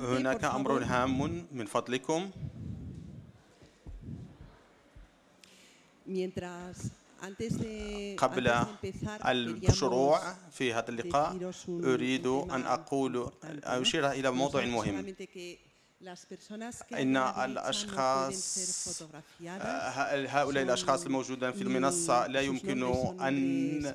[0.00, 2.30] هناك أمر هام من فضلكم.
[8.16, 8.48] قبل
[9.68, 11.52] الشروع في هذا اللقاء
[11.84, 13.30] أريد أن أقول
[13.64, 15.14] أشير إلى موضوع مهم.
[17.02, 19.64] إن الأشخاص ser fotografiadas,
[19.98, 22.82] ه- هؤلاء الأشخاص الموجودين في المنصة لا يمكن
[23.20, 23.94] أن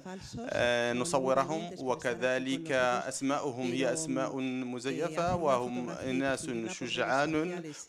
[0.50, 2.72] آه، نصورهم وكذلك
[3.08, 7.34] أسماؤهم هي أسماء مزيفة وهم ناس شجعان.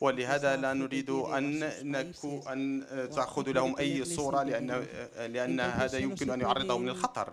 [0.01, 2.85] ولهذا لا نريد أن نكو أن
[3.16, 4.87] تأخذ لهم أي صورة لأن
[5.33, 7.33] لأن هذا يمكن أن يعرضهم للخطر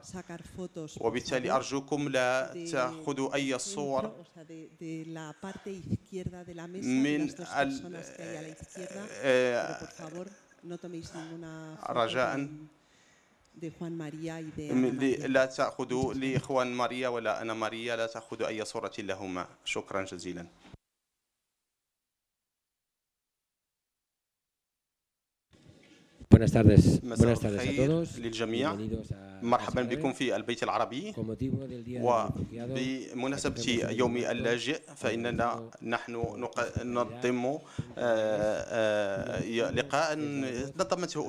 [1.01, 4.11] وبالتالي أرجوكم لا تأخذوا أي صور.
[6.71, 7.77] من ال...
[11.89, 12.47] رجاء eh,
[13.61, 19.47] eh, لا تأخذوا لإخوان ماريا ولا أنا ماريا لا تأخذوا أي صورة لهما.
[19.65, 20.45] شكرا جزيلا.
[26.31, 28.19] Buenas tardes, مساء buenas tardes a الخير todos.
[28.19, 28.71] للجميع.
[28.75, 29.81] Bienvenidos a مرحبا.
[29.83, 32.71] بكم في البيت العربي Con motivo del Día del Refugiado,
[33.15, 37.59] وبمناسبة يوم اللاجئ فإننا نحن نق- ننظم آه،
[37.97, 40.17] آه، لقاء
[40.79, 41.25] نظمته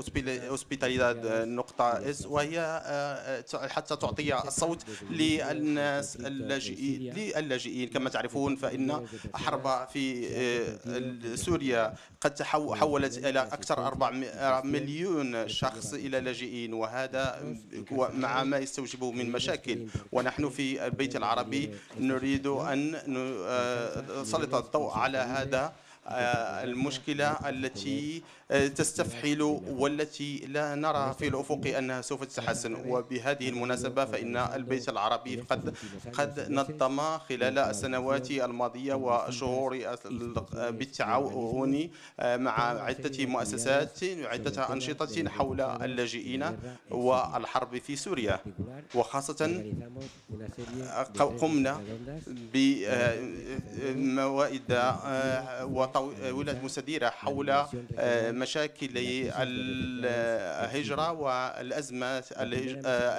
[0.49, 9.89] أوسبيتاليداد نقطة إس وهي آه، حتى تعطي الصوت للناس اللاجئين للاجئين كما تعرفون فإن حرب
[9.93, 14.11] في آه، سوريا قد تحو- حولت إلى أكثر 4
[14.65, 14.92] مليون
[15.47, 17.55] شخص إلى لاجئين وهذا
[18.15, 19.87] مع ما يستوجبه من مشاكل.
[20.13, 25.73] ونحن في البيت العربي نريد أن ن- آه، نسلط الضوء على هذا
[26.07, 32.75] آه، المشكلة التي تستفحل والتي لا نرى في الأفق أنها سوف تتحسن.
[32.91, 35.75] وبهذه المناسبة فإن البيت العربي قد
[36.13, 39.75] قد نظم خلال السنوات الماضية وشهور
[40.07, 41.91] ال- بالتعاون
[42.21, 46.45] آه، مع عدة مؤسسات عدة أنشطة حول اللاجئين
[46.91, 48.41] والحرب في سوريا.
[48.95, 49.63] وخاصة
[50.77, 51.81] mesas قمنا
[53.85, 54.73] بموائد
[56.33, 58.89] وولاد مستديرة حول آه، مشاكل
[60.05, 62.25] الهجرة والأزمة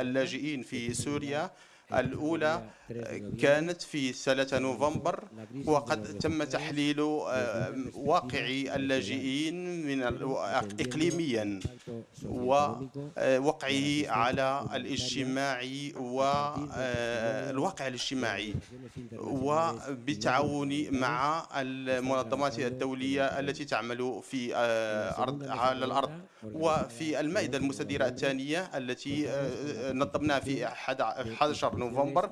[0.01, 1.51] اللاجئين في سوريا.
[1.93, 2.63] الأولى
[3.39, 5.23] كانت في سنة نوفمبر
[5.65, 8.45] وقد تم تحليل آه، واقع
[8.75, 10.03] اللاجئين من
[10.79, 11.59] إقليميا
[12.25, 18.53] ووقعه على الاجتماعي والواقع الاجتماعي
[19.17, 26.11] وبالتعاون مع المنظمات الدولية التي تعمل في آه، أرض على الأرض
[26.43, 32.29] وفي المائدة المستديرة الثانية التي آه، نظمناها في 11 نوفمبر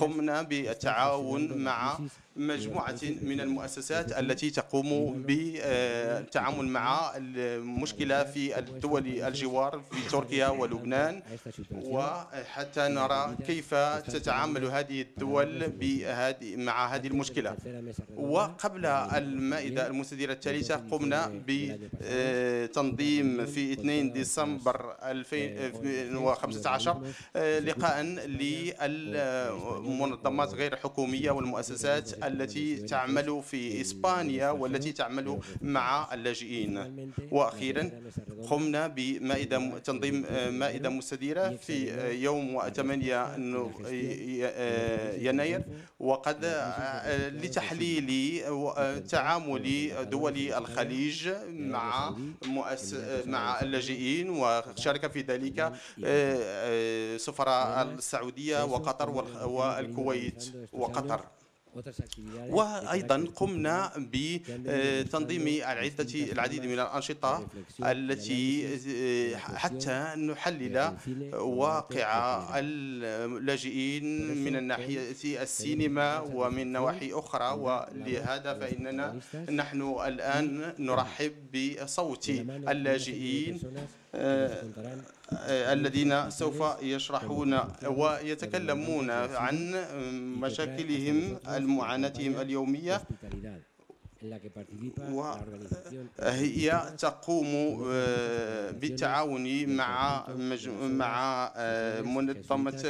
[0.00, 1.98] قمنا بالتعاون مع
[2.36, 11.22] مجموعة من المؤسسات التي تقوم بالتعامل مع المشكلة في الدول الجوار في تركيا ولبنان.
[11.72, 13.74] وحتى نرى كيف
[14.14, 17.56] تتعامل هذه الدول بهذه مع هذه المشكلة.
[18.16, 27.02] وقبل المائدة المستديرة الثالثة قمنا بتنظيم في 2 ديسمبر 2015
[27.36, 28.00] آه، لقاء
[28.86, 37.90] للمنظمات غير الحكومية والمؤسسات التي تعمل في إسبانيا والتي تعمل مع اللاجئين وأخيرا
[38.50, 45.62] قمنا بمائدة تنظيم آه، مائدة مستديرة في آه، يوم 8 نو- آه، يناير
[46.00, 48.04] وقد آه، لتحليل
[49.08, 52.14] تعامل دول الخليج مع
[52.46, 52.94] مؤس...
[53.26, 55.72] مع اللاجئين وشارك في ذلك آه،
[56.04, 59.10] آه، سفراء السعودية وقطر
[59.46, 60.42] والكويت
[60.72, 61.20] وقطر.
[62.56, 67.46] وأيضا قمنا بتنظيم العده العديد من الأنشطة
[67.82, 68.44] التي
[69.34, 70.76] آه، حتى نحلل
[71.34, 74.04] واقع اللاجئين
[74.44, 77.50] من الناحية السينما ومن نواحي أخرى.
[77.58, 79.06] ولهذا فإننا
[79.50, 81.32] نحن الآن نرحب
[81.82, 82.28] بصوت
[82.72, 83.60] اللاجئين
[84.14, 84.64] آه، آه،
[85.48, 89.74] الذين سوف يشرحون ويتكلمون عن
[90.40, 93.02] مشاكلهم المعاناتهم اليومية.
[95.12, 97.78] وهي تقوم
[98.80, 100.24] بالتعاون مع
[100.82, 101.52] مع
[102.04, 102.82] منظمة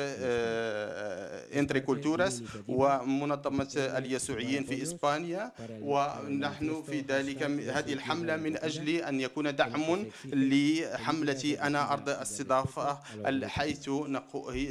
[1.54, 5.52] Entreculturas ومنظمة اليسوعيين في إسبانيا
[5.82, 7.42] ونحن في ذلك
[7.76, 12.98] هذه الحملة من أجل أن يكون دعم لحملة أنا أرض الاستضافة
[13.46, 13.88] حيث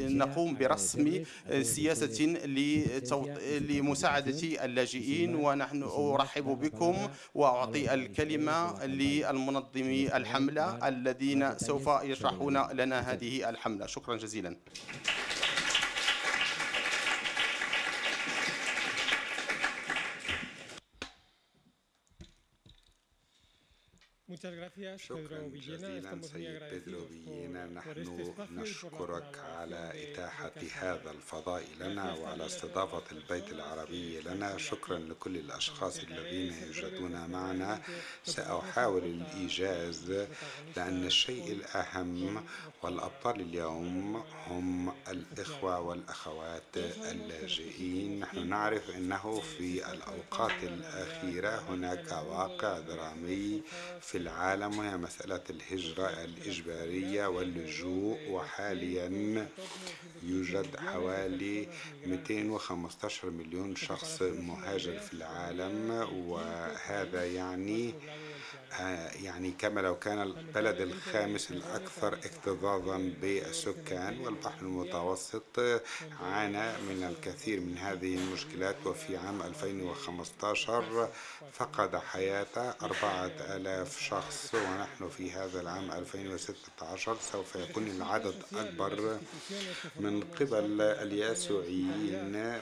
[0.09, 1.23] نقوم برسم
[1.61, 2.23] سياسة
[3.69, 13.85] لمساعدة اللاجئين ونحن أرحب بكم وأعطي الكلمة للمنظمي الحملة الذين سوف يشرحون لنا هذه الحملة.
[13.85, 14.57] شكرا جزيلا.
[24.97, 33.51] شكرا جزيلا سيد بيدرو فيينا نحن نشكرك على إتاحة هذا الفضاء لنا وعلى استضافة البيت
[33.51, 37.81] العربي لنا شكرا لكل الأشخاص الذين يوجدون معنا
[38.23, 40.11] سأحاول الإيجاز
[40.77, 42.43] لأن الشيء الأهم
[42.83, 46.77] والأبطال اليوم هم الإخوة والأخوات
[47.11, 53.61] اللاجئين نحن نعرف أنه في الأوقات الأخيرة هناك واقع درامي
[54.01, 59.47] في العالم وهي مسألة الهجرة الإجبارية واللجوء وحاليا
[60.23, 61.67] يوجد حوالي
[62.05, 65.89] 215 مليون شخص مهاجر في العالم
[66.27, 67.93] وهذا يعني
[69.23, 75.59] يعني كما لو كان البلد الخامس الأكثر اكتظاظا بالسكان والبحر المتوسط
[76.21, 78.75] عانى من الكثير من هذه المشكلات.
[78.85, 81.09] وفي عام 2015
[81.53, 83.25] فقد حياته أربعة
[83.55, 89.17] آلاف شخص ونحن في هذا العام 2016 سوف يكون العدد أكبر
[89.99, 92.59] من قبل اليسوعيين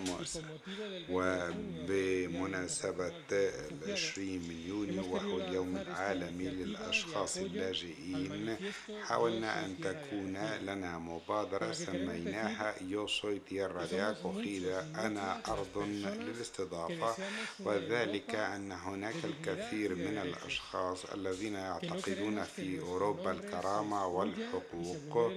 [1.10, 8.58] وبمناسبة العشرين من يونيو وهو اليوم العالمي العالمي للأشخاص اللاجئين.
[9.04, 17.16] حاولنا أن تكون لنا مبادرة سميناها يو سوي تيرا دي أكوخيدا أنا أرض للاستضافة
[17.60, 25.32] وذلك أن هناك الكثير من الأشخاص الذين يعتقدون في أوروبا الكرامة والحقوق.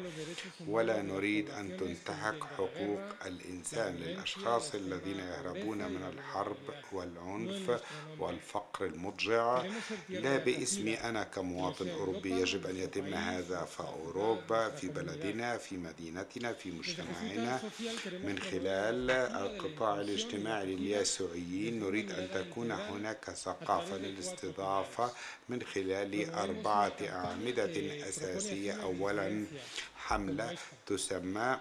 [0.69, 6.57] ولا نريد أن تنتهك حقوق الإنسان للأشخاص الذين يهربون من الحرب
[6.93, 7.81] والعنف
[8.19, 9.63] والفقر المضجع.
[10.09, 16.53] لا باسمي أنا كمواطن أوروبي يجب أن يتم هذا في أوروبا في بلدنا في مدينتنا
[16.53, 17.61] في مجتمعنا.
[18.25, 25.13] من خلال القطاع الاجتماعي لليسوعيين نريد أن تكون هناك ثقافة للاستضافة
[25.49, 28.73] من خلال أربعة أعمدة أساسية.
[28.83, 29.45] أولا
[30.05, 30.57] حملة
[30.87, 31.59] تسمى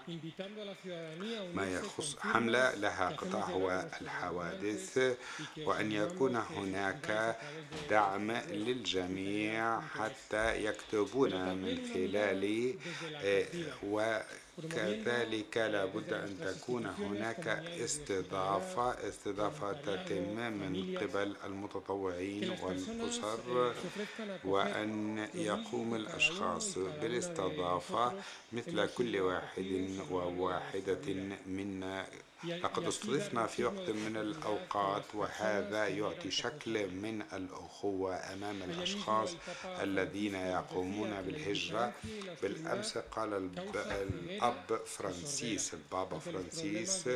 [1.53, 5.17] ما يخص حملة لها قطاع هو الحوادث
[5.57, 7.37] وأن يكون هناك
[7.89, 12.73] دعم للجميع حتى يكتبون من خلال
[13.83, 14.19] و
[14.61, 17.47] كذلك لابد أن تكون هناك
[17.83, 23.73] استضافة استضافة تتم من قبل المتطوعين والأسر
[24.43, 28.13] وأن يقوم الأشخاص بالاستضافة
[28.53, 31.13] مثل كل واحد وواحدة
[31.47, 32.05] منا
[32.47, 39.35] لقد استضفنا في وقت من الأوقات وهذا يعطي شكل من الأخوة أمام الأشخاص
[39.81, 41.93] الذين يقومون بالهجرة.
[42.41, 43.33] بالأمس قال
[44.29, 47.09] الأب فرانسيس البابا فرانسيس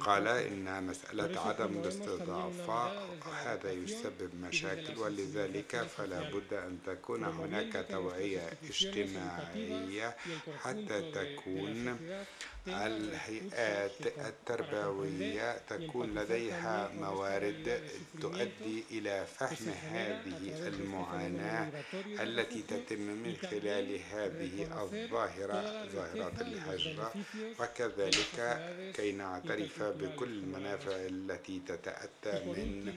[0.00, 2.92] قال إن مسألة عدم الاستضافة
[3.44, 10.16] هذا يسبب مشاكل ولذلك فلا بد أن تكون هناك توعية اجتماعية
[10.64, 11.98] حتى تكون
[12.68, 17.80] الهيئات التربوية تكون لديها موارد
[18.20, 21.70] تؤدي إلى فهم هذه المعاناة
[22.20, 27.12] التي تتم من خلال هذه الظاهرة ظاهرة الهجرة
[27.60, 28.36] وكذلك
[28.96, 32.92] كي نعترف بكل المنافع التي تتأتى من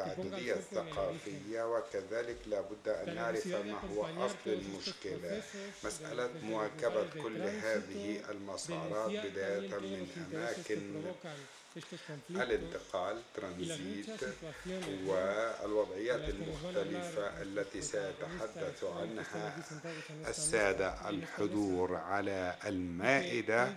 [0.00, 5.42] التعددية الثقافية وكذلك لابد أن نعرف ما هو أصل المشكلة.
[5.84, 11.02] مسألة مواكبة كل هذه المسارات بداية من أماكن
[12.30, 14.06] الانتقال ترانزيت
[15.06, 19.56] والوضعيات المختلفة التي سيتحدث عنها
[20.28, 23.68] السادة الحضور على المائدة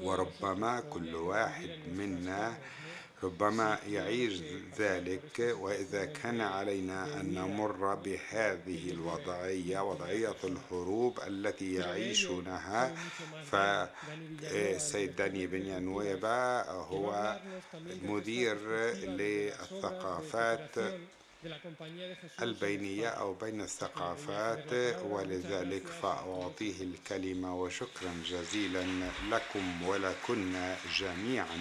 [0.00, 2.58] وربما كل واحد منا
[3.24, 4.40] ربما يعيش
[4.78, 12.94] ذلك وإذا كان علينا أن نمر بهذه الوضعية وضعية الحروب التي يعيشونها
[13.50, 17.36] فالسيد داني بن ينويبا هو
[18.02, 18.56] مدير
[19.04, 20.76] للثقافات
[22.42, 24.72] البينية أو بين الثقافات
[25.04, 28.84] ولذلك فأعطيه الكلمة وشكرا جزيلا
[29.30, 31.58] لكم ولكن جميعا.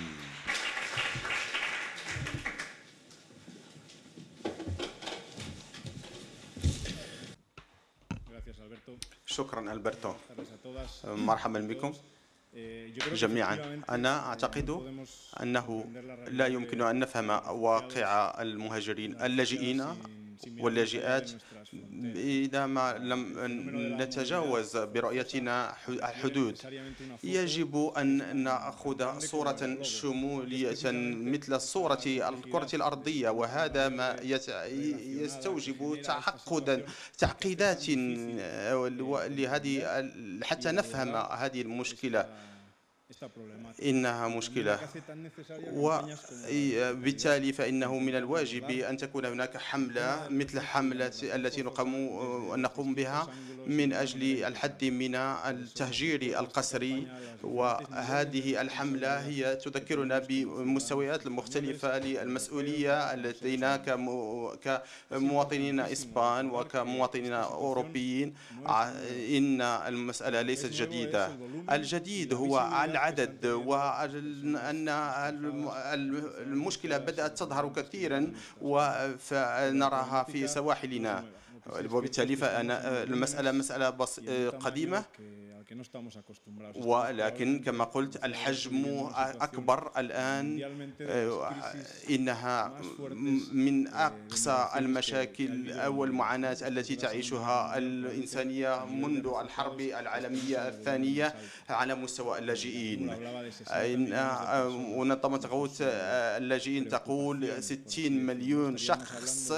[9.34, 10.14] شكرا ألبرتو
[11.06, 11.94] مرحبا بكم
[13.14, 14.70] جميعا أنا أعتقد
[15.42, 15.86] أنه
[16.28, 17.30] لا يمكن أن نفهم
[17.66, 19.80] واقع المهاجرين اللاجئين
[20.60, 21.32] واللاجئات
[22.16, 23.34] إذا ما لم
[24.02, 26.58] نتجاوز برؤيتنا الحدود
[27.24, 30.92] يجب أن نأخذ صورة شمولية
[31.34, 36.86] مثل صورة الكرة الأرضية وهذا ما يستوجب تعقدا
[37.18, 37.90] تعقيدات
[39.30, 39.74] لهذه
[40.44, 42.26] حتى نفهم هذه المشكلة.
[43.84, 44.80] إنها مشكلة.
[45.74, 51.96] وبالتالي فإنه من الواجب أن تكون هناك حملة مثل حملة التي نقوم
[52.62, 53.28] نقوم بها
[53.68, 57.08] من أجل الحد من التهجير القسري.
[57.44, 63.78] وهذه الحملة هي تذكرنا بمستويات المختلفة للمسؤولية لدينا
[65.12, 68.34] كمواطنين إسبان وكمواطنين أوروبيين.
[69.38, 71.32] إن المسألة ليست جديدة.
[71.72, 72.60] الجديد هو
[73.04, 74.56] العدد وأن
[76.48, 78.32] المشكلة بدأت تظهر كثيرا
[78.62, 81.24] ونراها في سواحلنا.
[81.92, 83.90] وبالتالي فأنا المسألة مسألة
[84.50, 85.04] قديمة.
[86.76, 90.60] ولكن كما قلت الحجم أكبر الآن
[92.10, 92.82] إنها
[93.54, 101.34] من أقصى المشاكل أو المعاناة التي تعيشها الإنسانية منذ الحرب العالمية الثانية
[101.70, 103.08] على مستوى اللاجئين.
[104.98, 109.54] منظمة غوث اللاجئين تقول 60 مليون شخص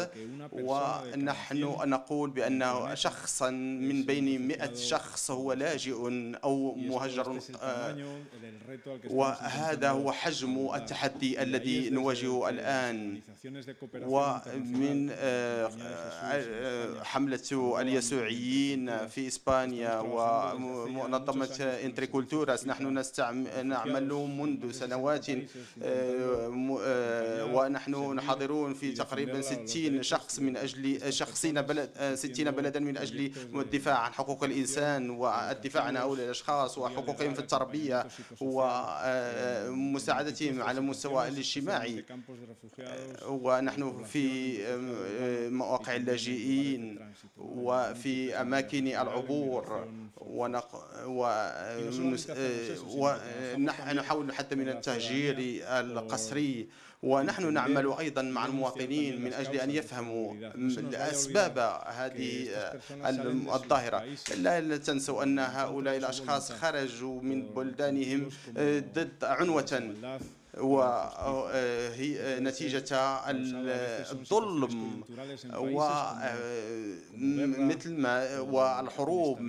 [0.51, 6.05] ونحن نقول بأن شخصا من بين 100 شخص هو لاجئ
[6.44, 7.96] أو مهجر آه،
[9.10, 13.22] وهذا هو حجم التحدي الذي نواجهه الآن.
[14.06, 15.72] ومن آه،
[16.32, 23.04] آه، حملة اليسوعيين في إسبانيا ومنظمة انتريكولتوراس نحن
[23.64, 25.26] نعمل منذ سنوات
[27.54, 33.98] ونحن حاضرون في تقريبا 60 شخص من أجل شخصين بلد 60 بلدا من أجل الدفاع
[33.98, 38.08] عن حقوق الإنسان والدفاع عن هؤلاء الأشخاص وحقوقهم في التربية
[39.70, 42.06] ومساعدتهم على المستوى الاجتماعي.
[43.28, 44.58] ونحن في
[45.52, 49.88] مواقع اللاجئين وفي أماكن العبور
[53.58, 56.68] ونحاول حتى من التهجير القسري.
[57.04, 60.36] ونحن نعمل أيضا مع المواطنين من أجل أن يفهموا
[60.94, 62.48] أسباب هذه
[63.56, 64.04] الظاهرة.
[64.38, 68.30] لا تنسوا أن هؤلاء الأشخاص خرجوا من بلدانهم
[68.96, 69.94] ضد عنوة.
[70.58, 72.96] وهي نتيجة
[74.12, 75.04] الظلم
[77.18, 79.40] ومثل ما والحروب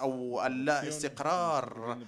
[0.00, 1.98] أو اللا استقرار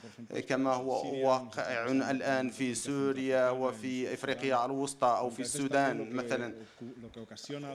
[0.49, 6.55] كما هو واقع الآن في سوريا وفي إفريقيا الوسطى أو في السودان مثلا.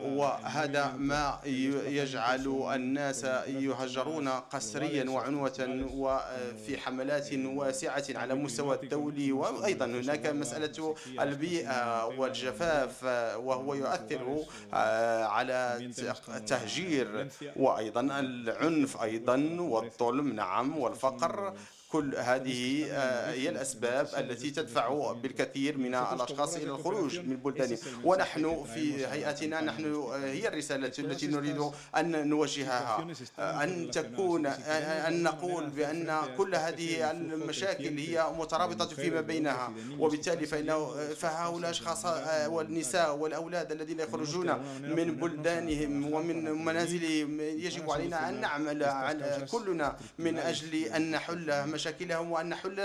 [0.03, 1.39] وهذا ما
[1.87, 10.95] يجعل الناس يهجرون قسريا وعنوة وفي حملات واسعة على مستوى الدولي وأيضا هناك مسألة مسألة
[11.23, 13.03] البيئة والجفاف
[13.37, 14.43] وهو يؤثر
[14.73, 15.91] آه، على
[16.29, 21.53] التهجير وأيضا العنف أيضا والظلم نعم والفقر.
[21.93, 28.63] كل هذه آه، هي الأسباب التي تدفع بالكثير من الأشخاص إلى الخروج من بلدانهم ونحن
[28.73, 33.07] في هيئتنا نحن آه، هي الرسالة التي نريد أن نوجهها
[33.39, 34.45] آه، أن تكون
[35.07, 42.05] أن نقول بأن كل هذه المشاكل هي مترابطة فيما بينها وبالتالي فإنه فهؤلاء الأشخاص
[42.47, 44.47] والنساء والأولاد الذين يخرجون
[44.81, 48.79] من بلدانهم ومن منازلهم يجب علينا أن نعمل
[49.51, 52.79] كلنا من أجل أن نحل مشاكل مشاكلهم وأن نحل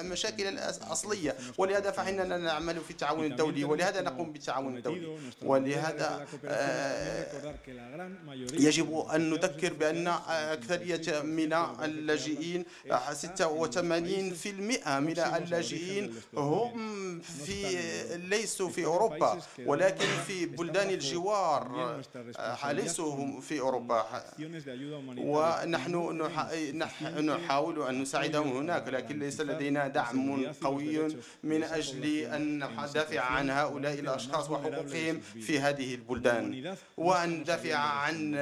[0.00, 1.36] المشاكل الأصلية.
[1.58, 5.18] ولهذا فإننا نعمل في التعاون الدولي ولهذا نقوم بالتعاون الدولي.
[5.42, 6.26] ولهذا
[8.52, 17.78] يجب أن نذكر بأن أكثرية من اللاجئين 86% من اللاجئين هم في
[18.16, 22.00] ليسوا في أوروبا ولكن في بلدان الجوار
[22.70, 24.24] ليسوا هم في أوروبا.
[25.18, 25.94] ونحن
[27.44, 33.94] نحاول أن نساعدهم هناك لكن ليس لدينا دعم قوي من أجل أن ندافع عن هؤلاء
[33.94, 36.76] الأشخاص وحقوقهم في هذه البلدان.
[36.96, 38.36] وأن ندافع عن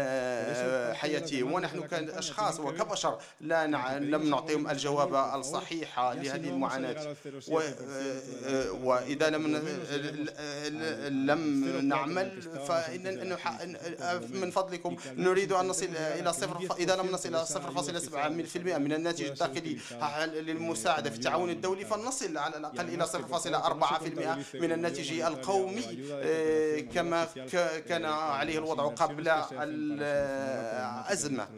[0.94, 3.66] حياتهم ونحن كأشخاص وكبشر لا
[3.98, 7.16] لم نعطيهم الجواب الصحيح لهذه المعاناة.
[8.84, 9.56] وإذا لم
[11.30, 13.36] لم نعمل فإن
[14.30, 18.91] من فضلكم نريد أن نصل إلى صفر إذا لم نصل إلى صفر فاصلة سبعة من
[18.92, 19.78] الناتج الداخلي
[20.26, 24.00] للمساعدة في التعاون الدولي فلنصل على الأقل إلى صفر فاصلة أربعة
[24.54, 25.82] من الناتج القومي
[26.94, 27.28] كما
[27.88, 31.48] كان عليه الوضع قبل الأزمة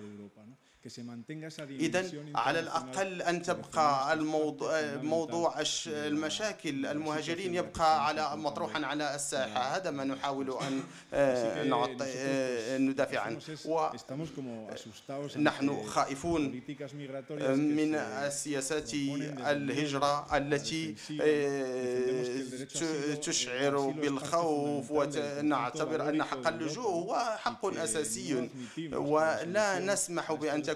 [1.71, 9.91] إذا على الأقل أن تبقى الموضوع موضوع المشاكل المهاجرين يبقى على مطروحا على الساحة هذا
[9.91, 10.83] ما نحاول أن
[11.71, 12.13] نعطي
[12.79, 13.41] ندافع عنه.
[15.37, 16.63] ونحن خائفون
[17.49, 20.95] من السياسات الهجرة التي
[23.23, 28.51] تشعر بالخوف ونعتبر أن حق اللجوء هو حق أساسي.
[28.93, 30.74] ولا نسمح بأن تكون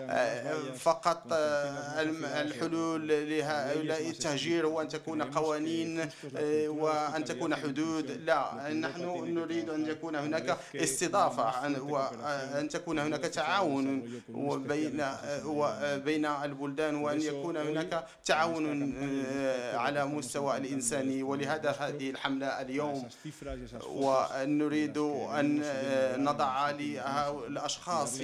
[0.00, 2.02] آه، فقط آه،
[2.42, 6.00] الحلول لهؤلاء التهجير وأن تكون قوانين
[6.36, 14.02] آه، وأن تكون حدود لا نحن نريد أن يكون هناك استضافة وأن تكون هناك تعاون
[14.56, 15.04] بين
[16.04, 18.94] بين البلدان وأن يكون هناك تعاون
[19.74, 23.08] على مستوى الإنساني ولهذا هذه الحملة اليوم
[23.86, 25.62] ونريد أن
[26.24, 28.20] نضع للأشخاص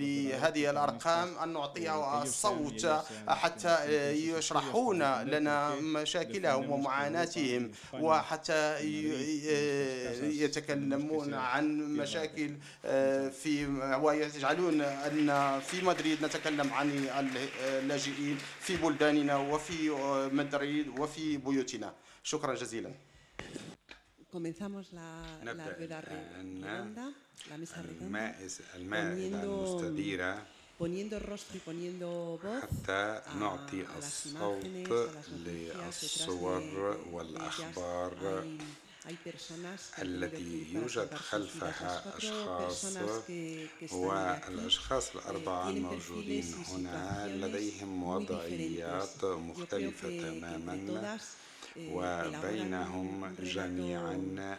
[0.00, 2.86] لهذه الأرقام أن نعطيها الصوت
[3.28, 3.74] حتى
[4.12, 8.80] يشرحون لنا مشاكلهم ومعاناتهم وحتى
[10.42, 11.64] يتكلمون عن
[12.00, 12.50] مشاكل
[13.42, 13.66] في
[14.02, 17.08] ويجعلون أن في مدريد نتكلم عن
[17.68, 19.90] اللاجئين في بلداننا وفي
[20.32, 21.92] مدريد وفي بيوتنا.
[22.22, 22.90] شكرا جزيلا.
[24.30, 27.12] Comenzamos la, la rueda redonda.
[27.48, 28.36] la mesa redonda,
[28.76, 30.46] المستديرة
[30.78, 34.64] poniendo rostro y poniendo voz حتى نعطي الصوت
[35.44, 38.44] للصور والأخبار
[39.98, 42.86] التي يوجد خلفها أشخاص
[43.92, 51.18] والأشخاص الأربعة الموجودين هنا لديهم وضعيات مختلفة تماما
[51.78, 54.14] وبينهم جميعا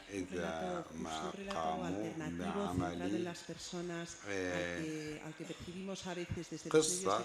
[0.09, 3.33] إذا ما قاموا بعمل
[6.69, 7.19] قصة.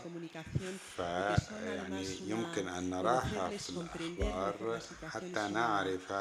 [0.97, 6.13] فيعني يمكن أن نراها في الأخبار حتى نعرف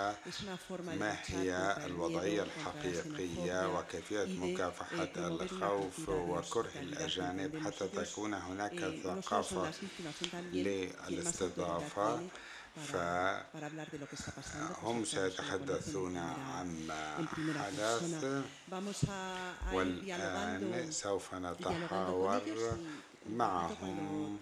[0.99, 9.71] ما هي الوضعية الحقيقية وكيفية مكافحة الخوف وكره الأجانب حتى تكون هناك ثقافة
[11.09, 12.19] للاستضافة.
[14.81, 17.17] فهم سيتحدثون عما
[17.57, 18.23] حدث.
[19.73, 22.41] والآن سوف نتحاور.
[23.29, 24.37] معهم.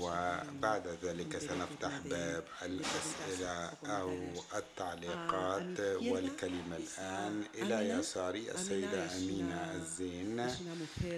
[0.00, 4.12] وبعد ذلك سنفتح باب الأسئلة أو
[4.56, 10.50] التعليقات والكلمة الآن إلى يساري السيدة أمينة الزين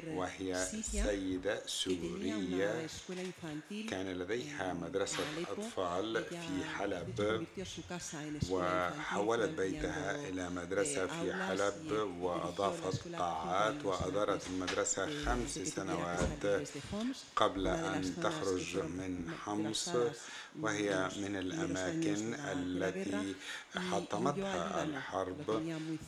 [0.07, 2.87] وهي سيدة سورية.
[3.91, 5.19] كان لديها مدرسة
[5.51, 7.47] أطفال في حلب
[8.51, 16.63] وحولت بيتها إلى مدرسة في حلب وأضافت قاعات وأدارت المدرسة خمس سنوات.
[17.37, 19.91] قبل أن تخرج من حمص
[20.61, 23.35] وهي من الأماكن التي
[23.77, 25.49] حطمتها الحرب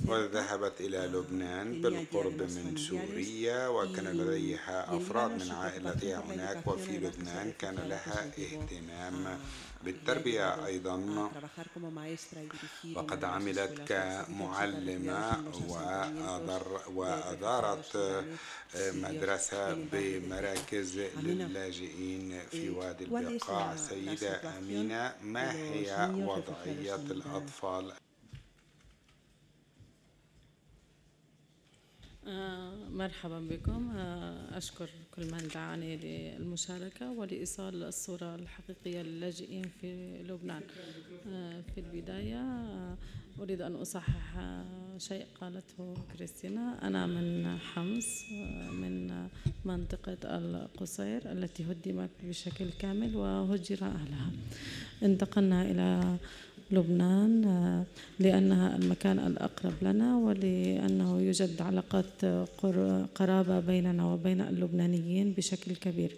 [0.07, 7.75] وذهبت إلى لبنان بالقرب من سوريا وكان لديها أفراد من عائلتها هناك وفي لبنان كان
[7.75, 9.39] لها اهتمام
[9.85, 11.31] بالتربية أيضا.
[12.97, 15.45] وقد عملت كمعلمة
[16.95, 18.25] وأدارت
[18.77, 23.77] مدرسة بمراكز للاجئين في وادي البقاع.
[23.77, 27.93] سيدة أمينة ما هي وضعية الأطفال؟
[32.93, 33.91] مرحبا بكم.
[34.53, 40.63] أشكر كل من دعاني للمشاركة ولإيصال الصورة الحقيقية للاجئين في لبنان.
[41.75, 42.45] في البداية
[43.41, 44.41] أريد أن أصحح
[44.99, 46.87] شيء قالته كريستينا.
[46.87, 48.25] أنا من حمص
[48.73, 49.27] من
[49.65, 54.31] منطقة القصير التي هدمت بشكل كامل وهجر أهلها.
[55.03, 56.17] انتقلنا إلى
[56.71, 57.85] لبنان
[58.19, 62.25] لأنها المكان الأقرب لنا ولأنه يوجد علاقات
[63.15, 66.13] قرابة بيننا وبين اللبنانيين بشكل كبير.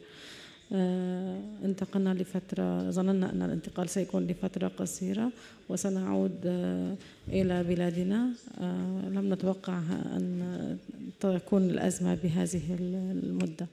[0.72, 5.32] آه، انتقلنا لفترة ظننا أن الانتقال سيكون لفترة قصيرة
[5.68, 6.96] وسنعود آه،
[7.28, 8.28] إلى بلادنا.
[8.60, 9.78] آه، لم نتوقع
[10.16, 10.78] أن
[11.20, 13.66] تكون الأزمة بهذه المدة.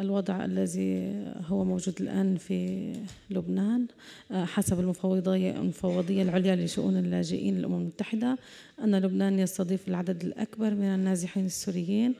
[0.00, 2.92] الوضع الذي هو موجود الآن في
[3.30, 3.86] لبنان
[4.32, 8.38] حسب المفوضية المفوضية العليا لشؤون اللاجئين الأمم المتحدة
[8.84, 12.14] أن لبنان يستضيف العدد الأكبر من النازحين السوريين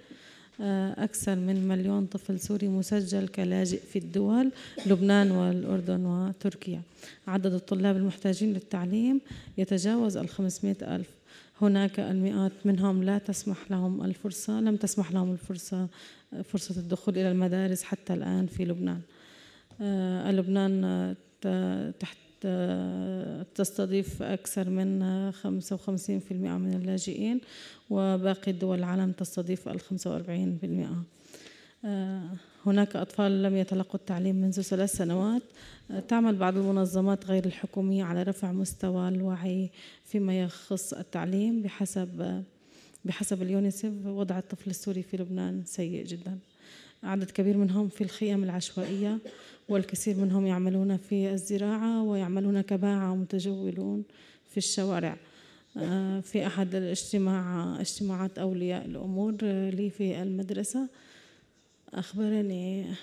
[0.63, 4.53] آه، أكثر من مليون طفل سوري مسجل كلاجئ في الدول
[4.87, 6.83] لبنان والأردن وتركيا.
[7.27, 9.21] عدد الطلاب المحتاجين للتعليم
[9.59, 11.20] يتجاوز الخمسمائة ألف.
[11.63, 15.89] هناك المئات منهم لا تسمح لهم الفرصة لم تسمح لهم الفرصة
[16.45, 19.01] فرصة الدخول إلى المدارس حتى الآن في لبنان.
[19.81, 21.15] آه، لبنان
[22.01, 22.17] تحت
[23.55, 27.41] تستضيف أكثر من 55% من اللاجئين
[27.91, 31.05] وباقي دول العالم تستضيف ال 45%
[31.85, 32.31] آه،
[32.67, 35.43] هناك أطفال لم يتلقوا التعليم منذ ثلاث سنوات.
[35.43, 35.47] آه،
[35.99, 39.71] تعمل بعض المنظمات غير الحكومية على رفع مستوى الوعي
[40.05, 42.43] فيما يخص التعليم بحسب
[43.05, 43.93] بحسب اليونيسف.
[44.07, 46.39] وضع الطفل السوري في لبنان سيء جدا.
[47.03, 49.19] عدد كبير منهم في الخيام العشوائية
[49.69, 54.05] والكثير منهم يعملون في الزراعة ويعملون كباعة ومتجولون
[54.51, 55.17] في الشوارع.
[55.77, 59.33] آه، في أحد الاجتماع اجتماعات أولياء الأمور
[59.71, 60.89] لي في المدرسة
[61.95, 62.95] أخبرني آه،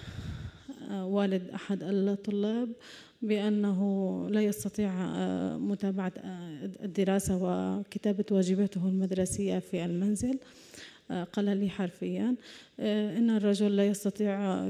[0.91, 2.69] والد أحد الطلاب
[3.21, 3.80] بأنه
[4.30, 6.13] لا يستطيع آه، متابعة
[6.84, 10.39] الدراسة وكتابة واجباته المدرسية في المنزل
[11.34, 12.36] قال لي حرفيا
[12.80, 14.69] إن الرجل لا يستطيع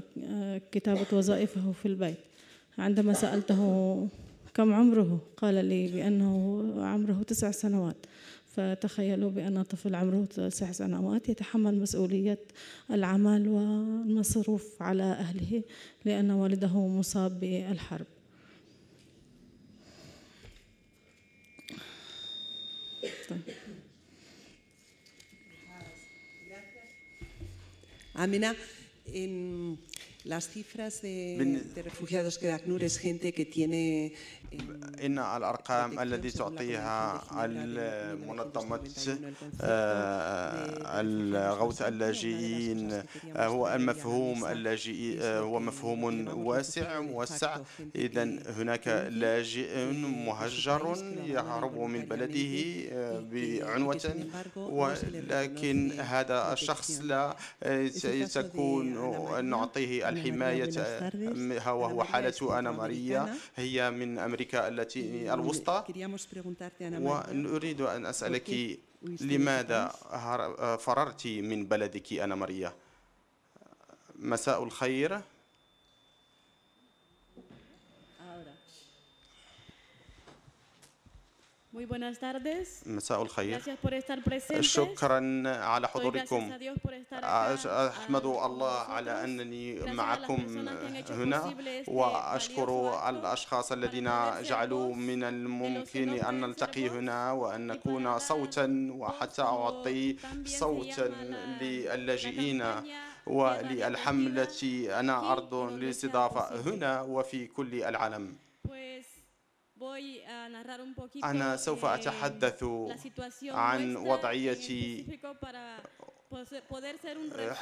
[0.72, 2.18] كتابة وظائفه في البيت.
[2.78, 4.08] عندما سألته
[4.54, 7.96] كم عمره قال لي بأنه عمره تسع سنوات.
[8.58, 12.40] فتخيلوا بأن طفل عمره تسع سنوات يتحمل مسؤولية
[12.92, 15.64] العمل والمصروف على أهله
[16.06, 18.06] لأن والده مصاب بالحرب
[23.30, 23.42] طيب.
[28.20, 28.56] Amina,
[29.14, 29.78] en
[30.24, 34.14] las cifras de, de refugiados que ACNUR es gente que tiene
[35.06, 38.80] إن الأرقام التي تعطيها المنظمة
[39.62, 43.04] آه، الغوث اللاجئين
[43.36, 47.58] آه، هو المفهوم اللاجئ آه، هو مفهوم واسع موسع
[47.96, 48.24] إذا
[48.58, 52.48] هناك لاجئ مهجر يهرب من بلده
[53.32, 57.36] بعنوة ولكن هذا الشخص لا
[58.34, 58.88] تكون
[59.46, 60.70] نعطيه الحماية
[61.68, 65.84] وهو حالة أنا ماريا هي من أمريكا أمريكا التي الوسطى.
[67.34, 68.78] ونريد أن أسألك
[69.22, 69.88] لماذا
[70.80, 72.74] فررت من بلدك أنا ماريا؟
[74.16, 75.22] مساء الخير.
[81.78, 82.88] Muy buenas tardes.
[82.88, 83.60] مساء الخير.
[83.60, 84.62] Gracias por estar presentes.
[84.62, 86.52] شكرا على حضوركم.
[87.66, 90.68] أحمد الله على أنني معكم
[91.10, 91.54] هنا
[91.88, 94.10] وأشكر الأشخاص الذين
[94.42, 101.08] جعلوا من الممكن أن نلتقي هنا وأن نكون صوتا وحتى أعطي صوتا
[101.62, 102.64] للاجئين
[103.28, 108.36] وللحملة أنا أرض للاستضافة هنا وفي كل العالم.
[111.24, 112.64] أنا سوف أتحدث
[113.44, 115.06] عن وضعيتي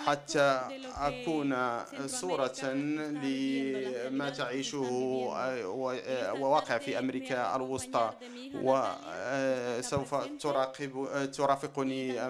[0.05, 0.61] حتى
[0.97, 1.55] أكون
[2.07, 4.77] صورة لما تعيشه
[6.39, 8.13] وواقع في أمريكا الوسطى
[8.63, 12.21] وسوف تراقب ترافقني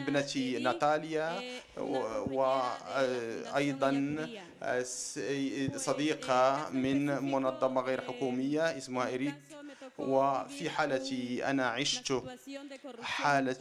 [0.00, 1.42] ابنتي ناتاليا
[2.30, 3.92] وأيضا
[5.76, 9.34] صديقة من منظمة غير حكومية اسمها إريك
[9.98, 12.22] وفي حالتي أنا عشت
[13.02, 13.56] حالة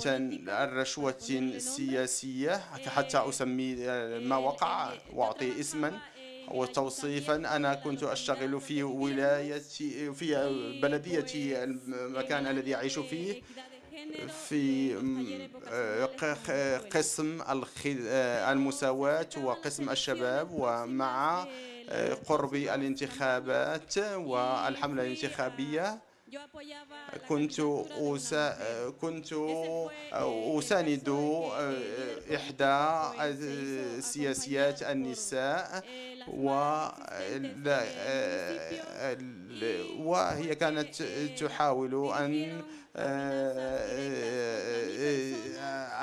[0.63, 1.15] الرشوة
[1.57, 3.75] سياسية حتى أسمي
[4.19, 5.99] ما وقع وأعطي اسما
[6.51, 10.35] وتوصيفا أنا كنت أشتغل في ولايتي في
[10.81, 13.41] بلديتي المكان الذي أعيش فيه
[14.47, 14.93] في
[16.93, 17.41] قسم
[18.51, 21.47] المساواة وقسم الشباب ومع
[22.27, 25.99] قرب الانتخابات والحملة الانتخابية.
[27.29, 27.61] كنت
[29.01, 29.33] كنت
[30.57, 31.09] أساند
[32.35, 32.81] إحدى
[34.01, 35.83] سياسيات النساء
[36.27, 36.49] و
[39.99, 41.03] وهي كانت
[41.37, 42.61] تحاول أن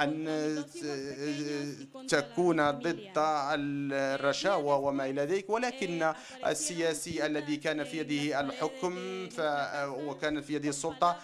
[0.01, 0.65] أن
[2.09, 6.13] تكون ضد الرشاوى وما إلى ذلك ولكن
[6.47, 8.95] السياسي الذي كان في يده الحكم
[10.09, 11.17] وكان في يده السلطة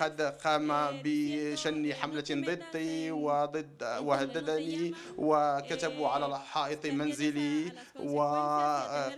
[0.00, 0.72] قد قام
[1.04, 7.72] بشن حملة ضدي وضد وهددني وكتبوا على حائط منزلي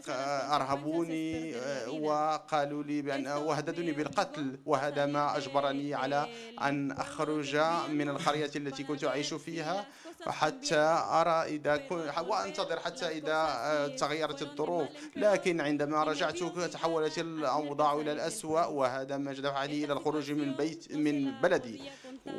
[0.09, 1.55] وأرهبوني
[1.89, 6.29] وقالوا لي بأن وهددوني بالقتل وهذا ما أجبرني على
[6.61, 7.57] أن أخرج
[7.91, 9.87] من القرية التي كنت أعيش فيها
[10.27, 14.89] حتى أرى إذا كنت وأنتظر حتى إذا تغيرت الظروف.
[15.17, 16.39] لكن عندما رجعت
[16.73, 21.83] تحولت الأوضاع إلى الأسوأ وهذا ما دفعني إلى الخروج من بيت من بلدي.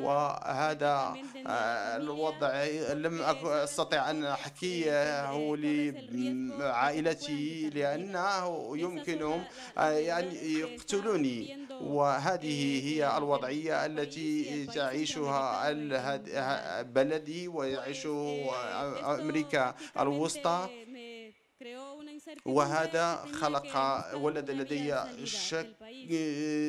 [0.00, 1.14] وهذا
[1.96, 5.30] الوضع لم أستطع أن أحكيه
[6.58, 9.44] لعائلتي لأنه يمكنهم
[9.78, 11.66] أن يقتلوني.
[11.80, 15.72] وهذه هي الوضعية التي تعيشها
[16.82, 18.06] بلدي ويعيش
[19.20, 20.68] أمريكا الوسطى.
[22.46, 23.74] وهذا خلق
[24.14, 25.70] ولد لدي شك,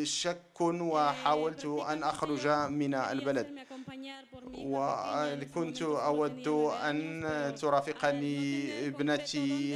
[0.04, 3.48] شك وحاولت أن أخرج من البلد.
[4.54, 6.48] وكنت أود
[6.88, 9.76] أن ترافقني ابنتي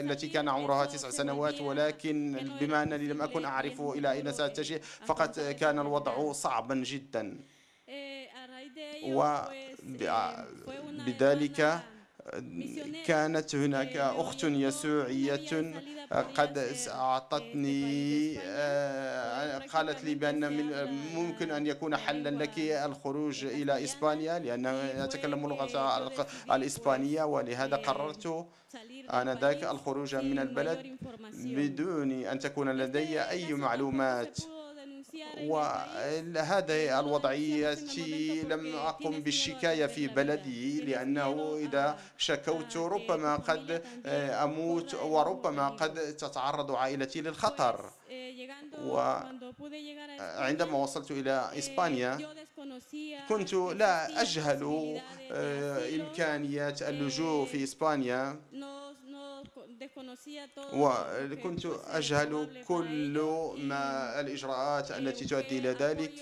[0.00, 5.40] التي كان عمرها تسع سنوات ولكن بما أنني لم أكن أعرف إلى أين ستجه فقد
[5.60, 7.38] كان الوضع صعبا جدا.
[10.66, 11.80] وبذلك
[13.06, 15.74] كانت هناك أخت يسوعية
[16.10, 18.38] قد أعطتني
[19.72, 20.66] قالت لي بأن من
[21.14, 28.46] ممكن أن يكون حلا لك الخروج إلى إسبانيا لأن أتكلم اللغة الإسبانية ولهذا قررت
[29.10, 30.96] آنذاك الخروج من البلد
[31.34, 34.38] بدون أن تكون لدي أي معلومات.
[35.42, 37.78] وهذه الوضعية
[38.48, 40.80] لم أقم بالشكاية في بلدي.
[40.80, 47.90] لأنه إذا شكوت ربما قد أموت وربما قد تتعرض عائلتي للخطر.
[48.84, 52.18] وعندما وصلت إلى إسبانيا
[53.28, 55.00] كنت لا أجهل
[55.94, 58.40] إمكانيات اللجوء في إسبانيا.
[60.72, 63.18] وكنت أجهل كل
[63.58, 66.12] ما الإجراءات التي تؤدي إلى ذلك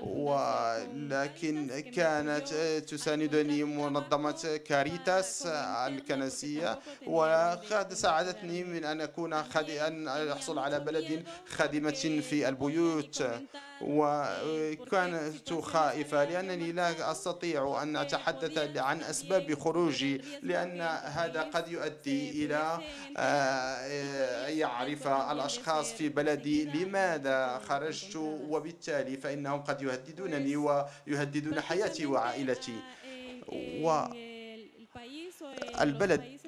[0.00, 2.48] ولكن كانت
[2.88, 5.46] تساندني منظمة كاريتاس
[5.86, 9.32] الكنسية وقد ساعدتني من أن أكون
[9.86, 13.24] أن أحصل على بلد خادمة في البيوت
[13.82, 22.78] وكنت خائفة لأنني لا أستطيع أن أتحدث عن أسباب خروجي لأن هذا قد يؤدي إلى
[24.58, 28.16] يعرف الأشخاص في بلدي لماذا خرجت
[28.48, 32.74] وبالتالي فإنهم قد يهددونني ويهددون حياتي وعائلتي
[33.82, 34.04] و
[35.80, 36.39] البلد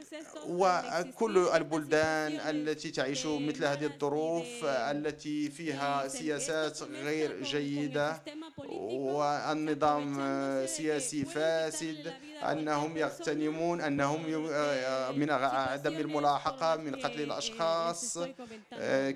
[0.48, 8.22] وكل البلدان التي تعيش مثل هذه الظروف التي فيها سياسات غير جيدة
[8.68, 10.16] والنظام
[10.66, 14.22] سياسي فاسد أنهم يغتنمون أنهم
[15.18, 18.18] من عدم الملاحقة من قتل الأشخاص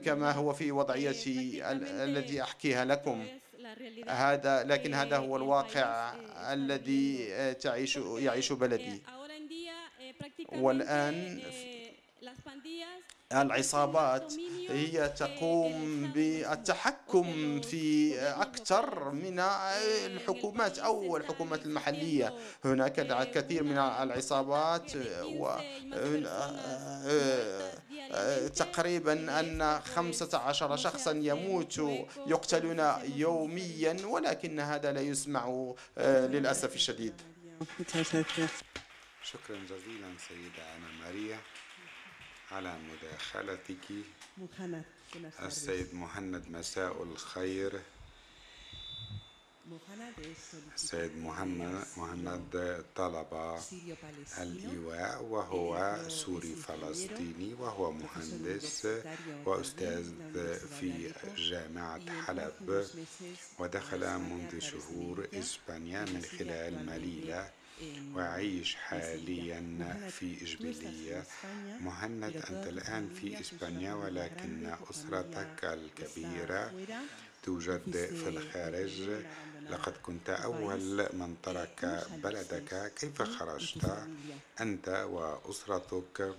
[0.04, 1.70] كما هو في وضعيتي
[2.04, 3.26] الذي أحكيها لكم.
[4.08, 6.14] هذا لكن هذا هو الواقع
[6.52, 9.02] الذي تعيش يعيش بلدي.
[10.52, 11.42] والآن
[13.33, 14.33] العصابات
[14.68, 19.38] هي تقوم بالتحكم في أكثر من
[20.07, 22.35] الحكومات أو الحكومات المحلية.
[22.64, 24.92] هناك الكثير من العصابات
[25.24, 25.48] و
[28.48, 31.79] تقريبا أن خمسة عشر شخصا يموت
[32.26, 37.14] يقتلون يوميا ولكن هذا لا يسمع للأسف الشديد.
[39.32, 41.38] شكرا جزيلا سيدة أنا ماريا
[42.52, 43.86] على مداخلتك.
[45.42, 47.80] السيد مهند مساء الخير.
[50.74, 53.58] السيد مهند مهند طلب
[54.38, 58.88] الإيواء وهو سوري فلسطيني وهو مهندس
[59.44, 60.04] وأستاذ
[60.80, 62.86] في جامعة حلب.
[63.58, 67.50] ودخل منذ شهور إسبانيا من خلال مليلة
[68.14, 69.60] وعيش حاليا
[70.10, 71.24] في إشبيلية
[71.80, 76.72] مهند أنت الآن في إسبانيا ولكن أسرتك الكبيرة
[77.42, 79.10] توجد في الخارج.
[79.70, 82.92] لقد كنت أول من ترك بلدك.
[82.96, 84.06] كيف خرجت
[84.60, 86.34] أنت وأسرتك؟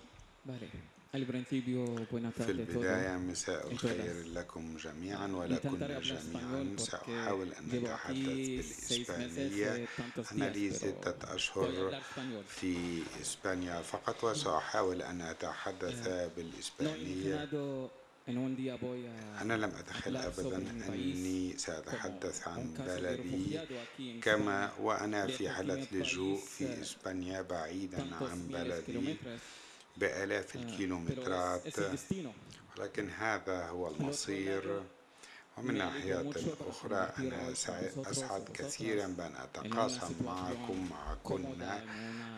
[1.12, 9.88] في البداية مساء الخير لكم جميعا ولكم جميعا سأحاول أن أتحدث بالإسبانية.
[10.32, 12.02] أنا لي ستة أشهر
[12.48, 17.50] في إسبانيا فقط وسأحاول أن أتحدث بالإسبانية.
[19.42, 20.58] أنا لم أتخيل أبدا
[20.90, 23.60] أني سأتحدث عن بلدي
[24.22, 29.18] كما وأنا في حالة لجوء في إسبانيا بعيدا عن بلدي.
[29.98, 31.80] بآلاف الكيلومترات.
[32.78, 34.82] ولكن هذا هو المصير.
[35.58, 36.32] ومن ناحية
[36.70, 37.52] أخرى أنا
[38.12, 41.46] أسعد كثيرا بأن أتقاسم معكم معكن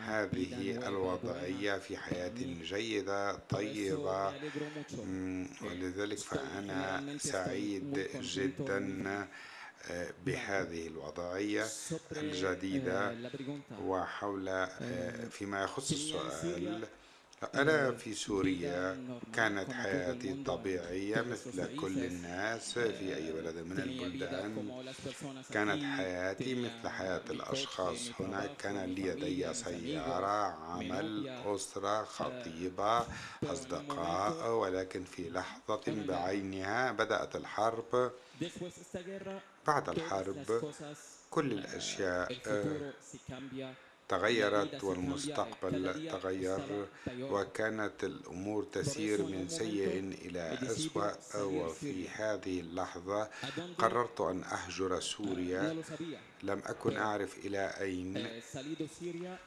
[0.00, 4.32] هذه الوضعية في حياة جيدة طيبة.
[5.62, 9.28] ولذلك فأنا سعيد جدا
[10.26, 11.66] بهذه الوضعية
[12.12, 13.30] الجديدة
[13.84, 14.66] وحول
[15.30, 16.86] فيما يخص السؤال.
[17.54, 24.82] أنا في سوريا كانت حياتي طبيعية مثل كل الناس في أي بلد من البلدان.
[25.52, 28.46] كانت حياتي مثل حياة الأشخاص هنا.
[28.58, 33.06] كان لي لدي سيارة عمل أسرة خطيبة
[33.44, 38.12] أصدقاء ولكن في لحظة بعينها بدأت الحرب.
[39.66, 40.72] بعد الحرب
[41.30, 42.32] كل الأشياء
[44.10, 46.86] تغيرت والمستقبل تغير
[47.20, 51.10] وكانت الأمور تسير من سيء إلى أسوأ
[51.42, 53.28] وفي هذه اللحظة
[53.78, 55.82] قررت أن أهجر سوريا
[56.42, 58.40] لم أكن أعرف إلى أين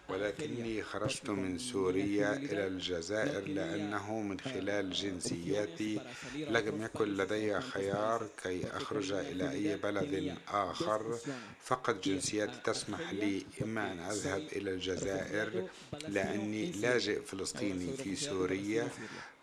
[0.10, 6.00] ولكني خرجت من سوريا إلى الجزائر لأنه من خلال جنسيتي
[6.36, 11.18] لم يكن لدي خيار كي أخرج إلى أي بلد آخر.
[11.64, 15.68] فقط جنسيتي تسمح لي إما أن أذهب إلى الجزائر
[16.08, 18.90] لأني لاجئ فلسطيني في سوريا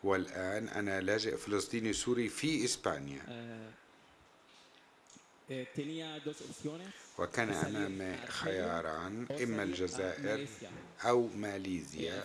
[0.05, 3.23] والآن أنا لاجئ فلسطيني سوري في إسبانيا.
[7.21, 10.47] وكان أمامي خياران إما الجزائر
[11.05, 12.23] أو ماليزيا.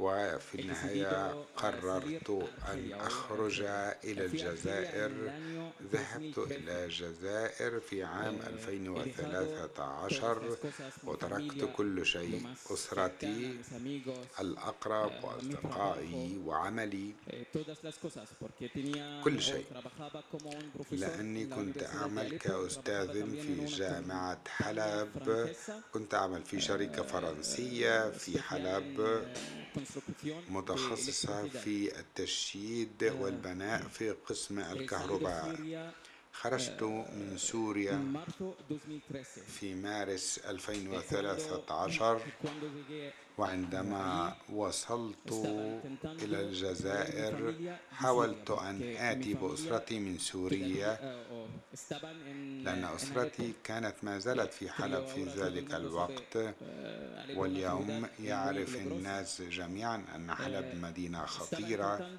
[0.00, 2.30] وفي النهاية قررت
[2.72, 3.62] أن أخرج
[4.04, 5.12] إلى الجزائر.
[5.92, 10.56] ذهبت إلى الجزائر في عام 2013
[11.04, 13.56] وتركت كل شيء أسرتي
[14.40, 17.12] الأقرب وأصدقائي وعملي.
[19.24, 19.64] كل شيء.
[20.92, 23.12] لأني كنت أعمل كأستاذ
[23.42, 25.54] في جامعة حلب.
[25.92, 27.65] كنت أعمل في شركة فرنسية.
[28.18, 29.22] في حلب
[30.50, 35.56] متخصصة في التشييد والبناء في قسم الكهرباء.
[36.32, 37.92] خرجت من سوريا
[39.46, 42.20] في مارس 2013
[43.38, 45.32] وعندما وصلت
[46.04, 47.54] إلى الجزائر
[47.92, 50.98] حاولت أن آتي بأسرتي من سوريا.
[52.64, 56.54] لأن أسرتي كانت ما زالت في حلب في ذلك الوقت.
[57.36, 62.16] واليوم يعرف الناس جميعا أن حلب مدينة خطيرة.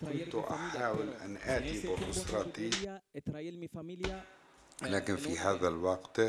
[0.00, 2.70] كنت أحاول أن آتي بأسرتي.
[4.82, 6.20] لكن في هذا الوقت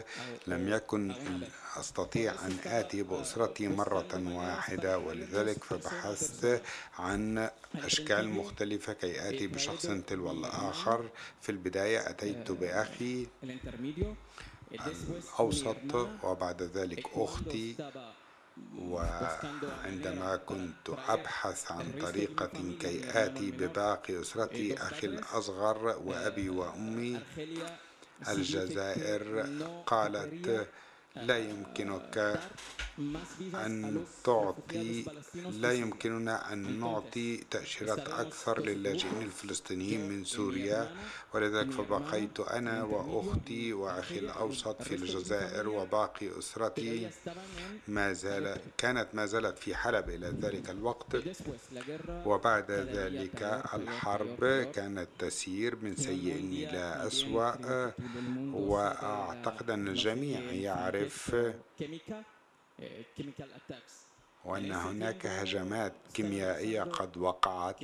[0.47, 1.13] لم يكن
[1.77, 6.61] أستطيع أن آتي بأسرتي مرة واحدة ولذلك فبحثت
[6.99, 11.09] عن أشكال مختلفة كي آتي بشخص تلو الآخر
[11.41, 13.27] في البداية أتيت بأخي
[14.71, 17.75] الأوسط وبعد ذلك أختي
[18.77, 27.19] وعندما كنت أبحث عن طريقة كي آتي بباقي أسرتي أخي الأصغر وأبي وأمي
[28.27, 29.45] الجزائر
[29.85, 30.67] قالت
[31.15, 32.39] لا يمكنك
[33.55, 35.05] أن تعطي
[35.51, 40.91] لا يمكننا أن نعطي تأشيرات أكثر للاجئين الفلسطينيين من سوريا.
[41.33, 47.09] ولذلك فبقيت أنا وأختي وأخي الأوسط في الجزائر وباقي أسرتي.
[47.87, 51.15] ما زال كانت ما زالت في حلب إلى ذلك الوقت.
[52.25, 57.91] وبعد ذلك الحرب كانت تسير من سيء إلى أسوأ.
[58.53, 61.04] وأعتقد أن الجميع يعرف
[64.45, 67.81] وأن هناك هجمات كيميائية قد وقعت.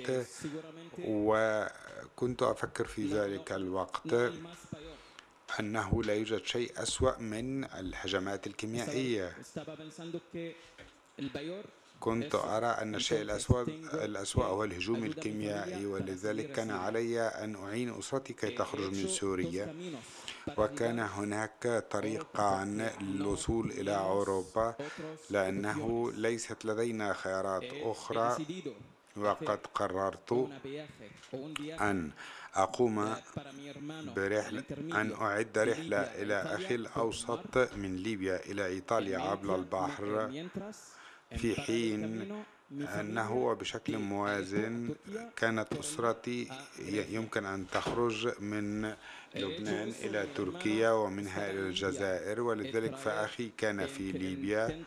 [1.00, 4.14] وكنت أفكر في ذلك الوقت
[5.60, 9.38] أنه لا يوجد شيء أسوأ من الهجمات الكيميائية.
[12.00, 13.62] كنت أرى أن الشيء الأسوأ
[13.94, 19.76] الأسوأ هو الهجوم الكيميائي ولذلك كان علي أن أعين أسرتي كي تخرج من سوريا.
[20.58, 24.76] وكان هناك طريقان للوصول إلى أوروبا
[25.30, 28.38] لأنه ليست لدينا خيارات أخرى
[29.18, 30.50] وقد قررت
[31.82, 32.12] أن
[32.56, 33.16] أقوم
[34.16, 40.32] برحلة أن أعد رحلة إلى أخي الأوسط من ليبيا إلى إيطاليا عبر البحر
[41.38, 42.32] في حين
[42.72, 44.96] أنه بشكل موازن
[45.36, 46.50] كانت أسرتي
[47.10, 48.96] يمكن أن تخرج من
[49.36, 54.86] لبنان إلى تركيا ومنها إلى الجزائر ولذلك فأخي كان في ليبيا.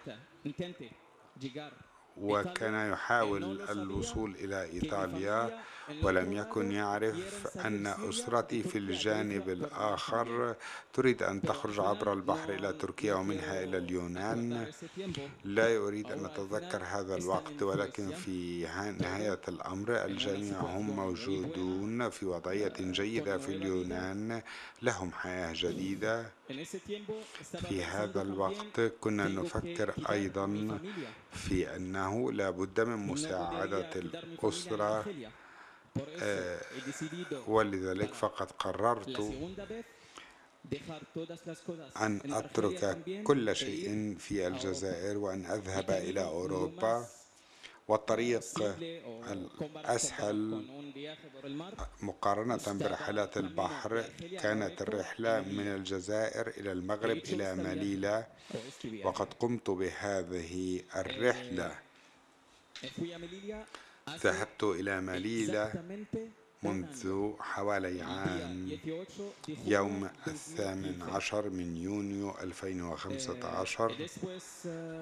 [2.16, 5.60] وكان يحاول الوصول إلى إيطاليا
[6.02, 10.54] ولم يكن يعرف أن أسرتي في الجانب الآخر
[10.92, 14.72] تريد أن تخرج عبر البحر إلى تركيا ومنها إلى اليونان.
[15.44, 18.62] لا أريد أن أتذكر هذا الوقت ولكن في
[19.00, 24.42] نهاية الأمر الجميع هم موجودون في وضعية جيدة في اليونان.
[24.82, 26.26] لهم حياة جديدة.
[27.68, 30.78] في هذا الوقت كنا نفكر أيضا
[31.34, 35.04] في أنه لا بد من مساعدة الأسرة
[36.22, 36.60] آه،
[37.48, 39.08] ولذلك فقد قررت
[42.00, 47.06] أن أترك كل شيء في الجزائر وأن أذهب إلى أوروبا.
[47.88, 48.40] والطريق
[49.30, 50.64] الأسهل
[52.02, 54.04] مقارنة برحلات البحر
[54.40, 58.26] كانت الرحلة من الجزائر إلى المغرب إلى مليلة
[59.04, 61.78] وقد قمت بهذه الرحلة
[64.08, 65.72] ذهبت إلى مليلة
[66.62, 68.78] منذ حوالي عام
[69.48, 74.08] يوم الثامن عشر من يونيو 2015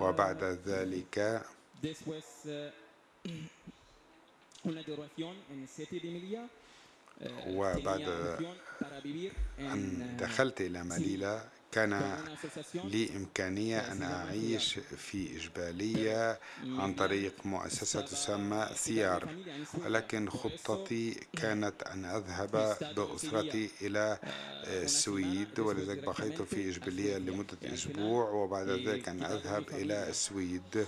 [0.00, 1.42] وبعد ذلك
[7.46, 8.08] وبعد
[9.58, 12.16] أن دخلت إلى مليلة كان
[12.84, 19.28] لي إمكانية أن أعيش في إجبالية عن طريق مؤسسة تسمى ثيار
[19.84, 24.18] ولكن خطتي كانت أن أذهب بأسرتي إلى
[24.66, 30.86] السويد ولذلك بقيت في إجبالية لمدة أسبوع وبعد ذلك أن أذهب إلى السويد.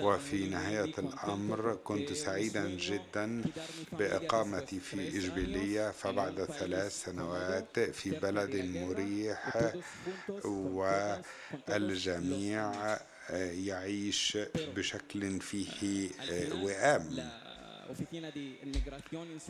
[0.00, 3.42] وفي نهاية الأمر كنت سعيدا جدا
[3.92, 9.72] بإقامتي في إجبالية فبعد ثلاث سنوات في بلد مريح
[11.68, 12.72] والجميع
[13.66, 14.38] يعيش
[14.76, 16.08] بشكل فيه
[16.62, 17.30] وئام.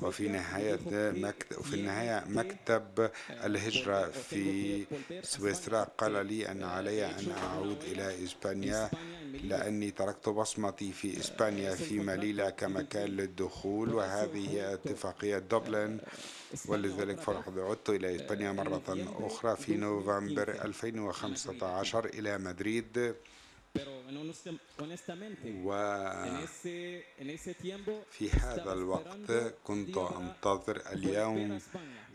[0.03, 0.79] وفي نهاية
[1.13, 3.11] مكتب وفي النهاية مكتب
[3.45, 4.85] الهجرة في
[5.23, 8.91] سويسرا قال لي أن علي أن أعود إلى إسبانيا
[9.33, 15.99] لأني تركت بصمتي في إسبانيا في مليلة كمكان للدخول وهذه اتفاقية دوبلن
[16.69, 23.15] ولذلك فقد عدت إلى إسبانيا مرة أخرى في نوفمبر 2015 إلى مدريد.
[28.09, 29.31] وفي هذا الوقت
[29.65, 31.59] كنت أنتظر اليوم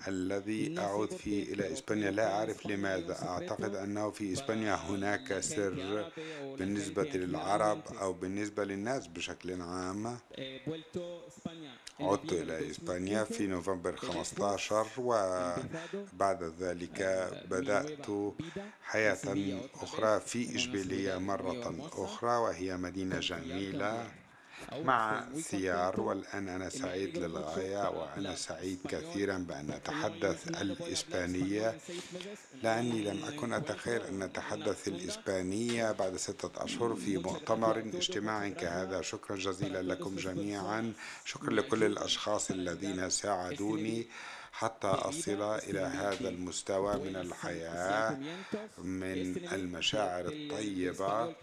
[0.08, 6.12] الذي أعود فيه إلى إسبانيا لا أعرف لماذا أعتقد أنه في إسبانيا هناك سر
[6.60, 10.18] بالنسبة للعرب أو بالنسبة للناس بشكل عام
[12.00, 17.02] عدت إلى إسبانيا في نوفمبر 15 وبعد ذلك
[17.50, 18.08] بدأت
[18.84, 19.18] حياة
[19.74, 21.47] أخرى في إشبيلية مرة
[21.94, 24.08] أخرى وهي مدينة جميلة
[24.84, 31.78] مع ثيار والآن أنا سعيد للغاية وأنا سعيد كثيرا بأن أتحدث الإسبانية.
[32.64, 39.02] لأني لم أكن أتخيل أن أتحدث الإسبانية بعد ستة أشهر في مؤتمر اجتماعي كهذا.
[39.02, 40.94] شكرا جزيلا لكم جميعا.
[41.26, 44.08] شكرا لكل الأشخاص الذين ساعدوني.
[44.58, 48.18] حتى أصل إلى هذا المستوى من الحياة
[48.78, 51.36] من المشاعر الطيبة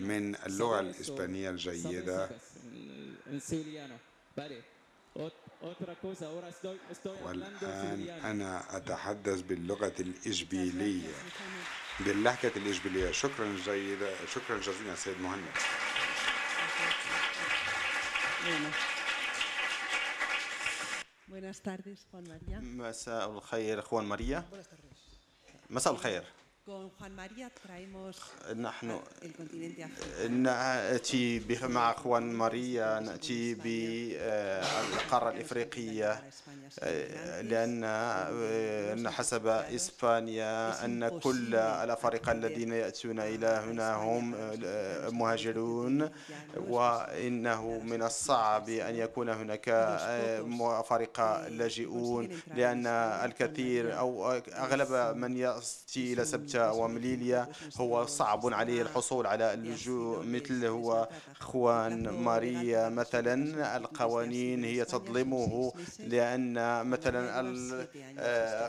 [0.00, 2.28] من اللغة الإسبانية الجيدة.
[7.24, 11.14] والآن أنا أتحدث باللغة الإشبيلية.
[12.00, 13.10] باللهجة الإشبيلية.
[13.10, 15.44] شكرا جيدا شكرا جزيلا سيد مهند.
[21.30, 22.60] Buenas tardes, Juan María.
[22.60, 24.44] مساء الخير اخوان ماريا
[25.70, 26.22] مساء الخير
[26.70, 28.16] Con Juan María traemos
[28.54, 29.00] نحن.
[30.28, 36.22] نأتي مع اخوان ماريا نأتي بالقارة الإفريقية
[37.42, 44.34] لأن أن حسب إسبانيا أن كل الأفارقة الذين يأتون إلى هنا هم
[45.18, 46.10] مهاجرون
[46.56, 49.68] وإنه من الصعب أن يكون هناك
[50.60, 52.86] أفارقة لاجئون لأن
[53.26, 60.64] الكثير أو أغلب من يأتي إلى سبتة ومليليا هو صعب عليه الحصول على اللجوء مثل
[60.66, 61.08] هو
[61.40, 63.76] اخوان ماريا مثلا.
[63.76, 67.40] القوانين هي تظلمه لأن مثلا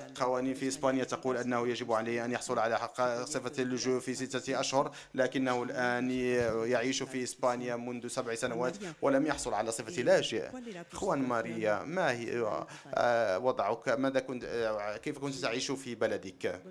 [0.07, 4.59] القوانين في إسبانيا تقول أنه يجب عليه أن يحصل على حق صفة اللجوء في ستة
[4.59, 6.11] أشهر لكنه الآن
[6.71, 10.49] يعيش في إسبانيا منذ سبع سنوات ولم يحصل على صفة لاجئ
[10.93, 12.41] اخوان ماريا ما هي؟
[12.93, 16.61] آه، وضعك ماذا كنت آه، كيف كنت تعيش في بلدك؟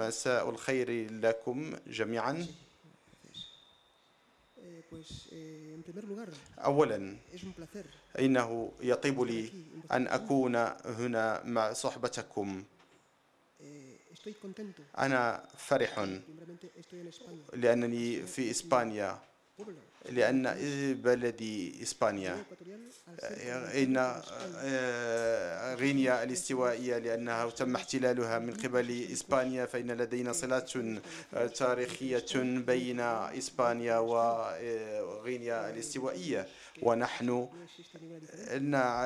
[0.00, 2.46] مساء الخير لكم جميعا.
[6.58, 7.16] أولا
[8.18, 9.52] إنه يطيب لي
[9.92, 12.64] أن أكون هنا مع صحبتكم.
[14.98, 16.08] أنا فرح.
[17.52, 19.18] لأنني في إسبانيا.
[20.08, 20.54] لأن
[21.02, 22.36] بلدي ser
[23.74, 23.96] إن
[24.56, 33.00] آه، غينيا الاستوائية لأنها تم احتلالها من قبل إسبانيا فإن لدينا صلات آه، تاريخية بين
[33.00, 36.46] إسبانيا وغينيا الاستوائية.
[36.82, 37.48] ونحن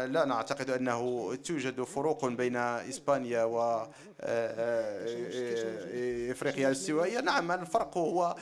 [0.06, 3.86] لا نعتقد أنه توجد فروق بين إسبانيا و
[4.20, 8.36] آه، إفريقيا الاستوائية نعم الفرق هو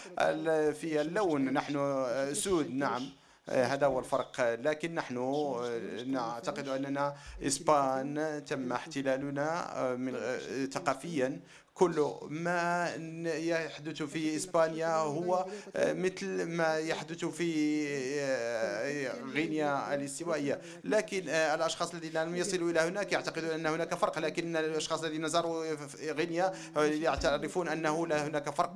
[0.73, 1.53] في اللون.
[1.53, 2.71] نحن آه، سود.
[2.71, 3.03] نعم
[3.49, 4.41] آه، هذا هو الفرق.
[4.61, 11.41] لكن نحن آه، نعتقد أننا إسبان تم احتلالنا آه، آه، ثقافيا
[11.75, 12.95] كل ما
[13.25, 15.47] يحدث في إسبانيا هو
[15.77, 17.85] آه، مثل ما يحدث في
[18.21, 24.19] آه، غينيا الاستوائية لكن آه، الأشخاص الذين لم يصلوا إلى هناك يعتقدون أن هناك فرق
[24.19, 28.73] لكن الأشخاص الذين زاروا غينيا يعترفون أنه لا هناك فرق.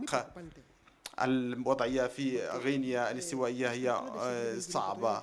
[1.23, 4.01] الوضعية في غينيا الاستوائية هي
[4.61, 5.23] صعبة.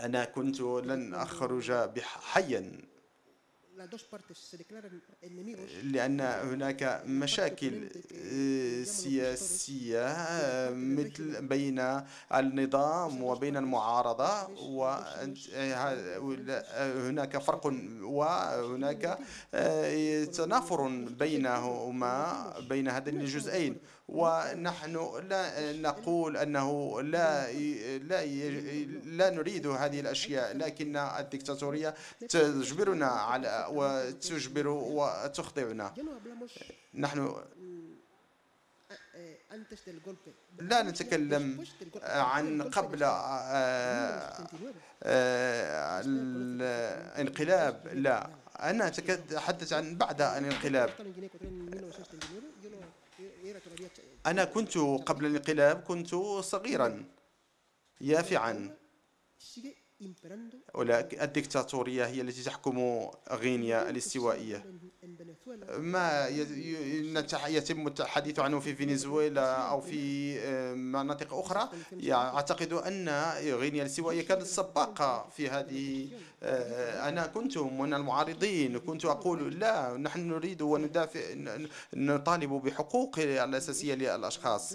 [0.00, 1.72] أنا كنت لن أخرج
[2.02, 2.91] حيا
[5.82, 12.02] لأن هناك مشاكل آه، سياسية آه، مثل بين
[12.34, 14.48] النظام وبين المعارضة
[16.20, 17.66] وهناك فرق
[18.02, 19.18] وهناك
[19.54, 23.76] آه، تنافر بينهما بين هذين الجزئين.
[24.08, 27.52] ونحن لا نقول أنه لا
[27.98, 28.26] لا
[29.04, 31.94] لا نريد هذه الأشياء لكن الدكتاتورية
[32.28, 34.68] تجبرنا على وتجبر
[36.06, 36.62] hablamos
[36.94, 37.42] نحن.
[40.58, 41.64] لا نتكلم.
[42.02, 43.08] عن قبل آه،
[44.38, 44.74] 1969.
[45.02, 46.02] آه،
[47.16, 48.30] الانقلاب لا
[48.60, 50.90] أنا أتحدث عن بعد الانقلاب
[54.26, 57.04] أنا كنت قبل الانقلاب كنت صغيرا
[58.00, 58.76] يافعا
[60.74, 64.64] ولكن الدكتاتورية هي التي تحكم غينيا الاستوائية.
[65.78, 66.28] ما
[67.48, 73.08] يتم الحديث عنه في فنزويلا أو في آه، مناطق أخرى يعتقد أن
[73.38, 76.08] غينيا الاستوائية كانت سباقة في هذه
[77.08, 81.20] أنا كنت من المعارضين كنت أقول لا نحن نريد وندافع
[81.94, 84.74] نطالب بحقوق الأساسية للأشخاص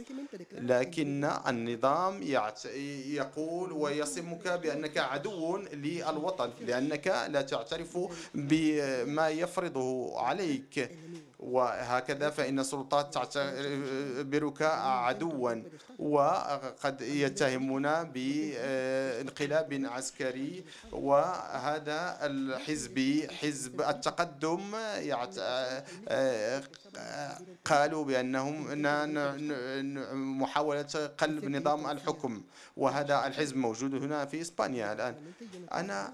[0.51, 2.23] لكن النظام.
[3.07, 7.97] يقول ويصمك بأنك عدو للوطن لأنك لا تعترف
[8.33, 10.91] بما يفرضه عليك
[11.39, 15.63] وهكذا فإن السلطات تعتبرك عدوا
[15.99, 24.75] وقد يتهمون بانقلاب عسكري وهذا الحزب حزب التقدم.
[27.65, 28.67] قالوا بأنهم
[30.41, 32.43] محاولة قلب نظام الحكم
[32.77, 35.15] وهذا الحزب موجود هنا في إسبانيا الآن
[35.73, 36.13] أنا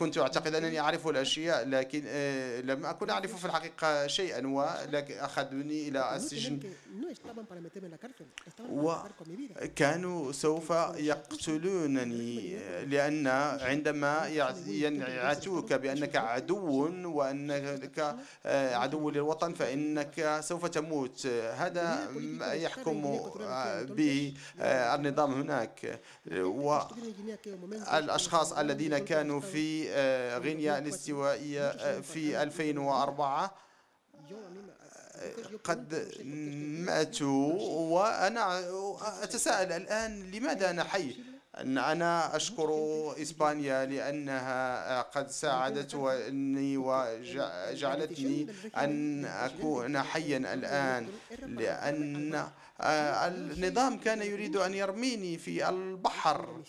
[0.00, 5.88] كنت أعتقد أنني أعرف الأشياء لكن آه، لم أكن أعرف في الحقيقة شيئا ولكن أخذوني
[5.88, 6.60] إلى السجن.
[7.00, 9.66] No estaban para meterme en la cárcel, estaban و- para acabar con mi vida.
[9.76, 13.26] كانوا سوف يقتلونني لأن
[13.60, 14.26] عندما
[14.66, 21.26] ينعتوك بأنك عدو وأنك آه، عدو للوطن فإنك سوف تموت.
[21.56, 23.06] هذا ما يحكم
[23.40, 26.00] آه، به آه، النظام هناك.
[26.32, 29.57] و Estuvieron en Guinea aquel momento, الأشخاص الذين كانوا في
[29.90, 33.50] آه، غينيا الاستوائية آه، في 2004
[34.30, 34.72] yo a mí me-
[35.28, 36.08] entonces yo قد
[36.86, 37.52] ماتوا
[37.92, 38.60] وأنا
[39.22, 41.16] أتساءل الآن لماذا أنا حي
[41.60, 42.68] أن أنا أشكر
[43.22, 48.46] إسبانيا لأنها قد ساعدتني وجعلتني
[48.76, 51.08] أن أكون حيا الآن
[51.46, 52.48] لأن آه،
[52.80, 56.62] النظام كان يريد أن يرميني في البحر.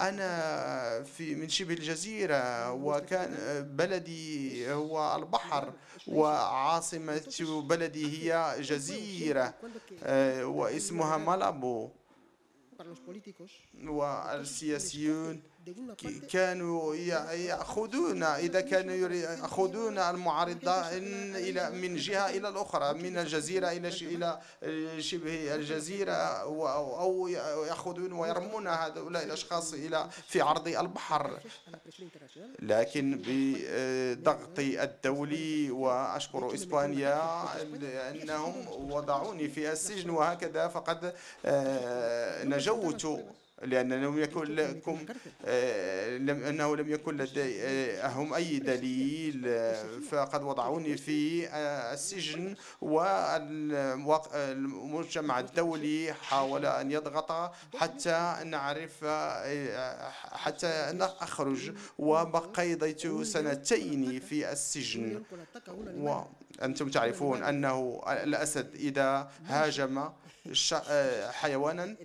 [0.00, 3.30] أنا في من شبه الجزيرة وكان
[3.76, 5.72] بلدي هو البحر
[6.06, 7.20] وعاصمة
[7.68, 9.54] بلدي هي جزيرة
[10.04, 11.90] آه، واسمها مالابو.
[13.86, 15.42] والسياسيون.
[16.30, 16.94] كانوا
[17.34, 24.40] يأخذون إذا كانوا يأخذون المعارضين إلى من جهة إلى الأخرى من الجزيرة إلى إلى
[25.02, 26.68] شبه الجزيرة أو
[27.00, 27.28] أو
[27.66, 31.38] يأخذون ويرمون هؤلاء الأشخاص إلى في عرض البحر.
[32.58, 37.44] لكن بضغط الدولي وأشكر إسبانيا
[37.80, 38.54] لأنهم
[38.92, 41.14] وضعوني في السجن وهكذا فقد
[41.44, 43.06] آه، نجوت
[43.62, 44.98] لأن لم يكن لكم
[45.44, 52.54] آه، لم أنه لم يكن لديهم أي دليل آه، فقد وضعوني في آه، السجن
[54.40, 60.66] والمجتمع الدولي حاول أن يضغط حتى نعرف آه، حتى
[61.20, 65.22] أخرج وبقيت سنتين في السجن.
[66.60, 69.98] وأنتم تعرفون أنه الأسد إذا هاجم
[70.88, 71.96] آه، حيوانا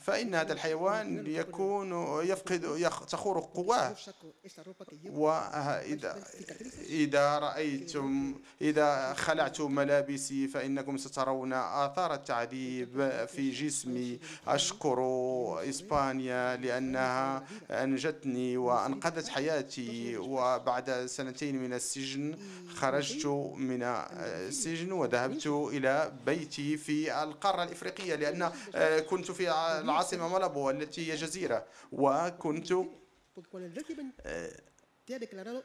[0.00, 1.92] فإن هذا الحيوان يكون
[2.26, 3.96] يفقد تخور قواه.
[5.10, 6.24] وإذا
[6.88, 14.18] إذا رأيتم إذا خلعت ملابسي فإنكم سترون آثار التعذيب في جسمي.
[14.46, 14.98] أشكر
[15.68, 20.16] إسبانيا لأنها أنجتني وأنقذت حياتي.
[20.16, 22.38] وبعد سنتين من السجن
[22.74, 23.26] خرجت
[23.56, 28.52] من السجن وذهبت إلى بيتي في القارة الإفريقية لأن
[29.10, 29.50] كنت في
[29.88, 31.66] العاصمة مالابو التي هي جزيرة.
[31.92, 32.72] وكنت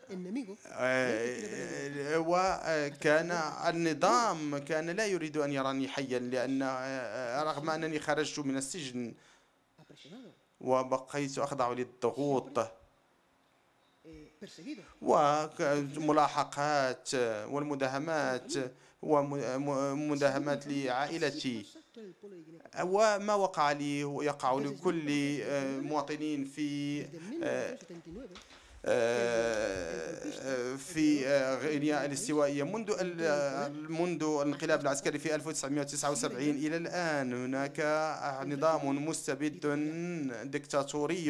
[0.09, 3.31] enemigo آه، وكان
[3.67, 9.13] النظام كان لا يريد أن يراني حيا لأن آه، رغم أنني خرجت من السجن.
[10.61, 12.59] وبقيت أخضع للضغوط.
[12.59, 14.07] Eh,
[15.97, 17.09] وملاحقات
[17.53, 18.53] والمداهمات
[19.01, 21.65] ومداهمات لعائلتي.
[22.83, 25.09] وما وقع لي يقع لكل
[25.41, 27.01] آه، مواطنين في
[27.43, 28.29] آه، 1979
[28.85, 31.25] آه، في
[31.55, 32.63] غينيا الاستوائية.
[32.63, 33.03] منذ
[33.89, 37.79] منذ الانقلاب العسكري في 1979 إلى الآن هناك
[38.45, 39.65] نظام مستبد
[40.51, 41.27] دكتاتوري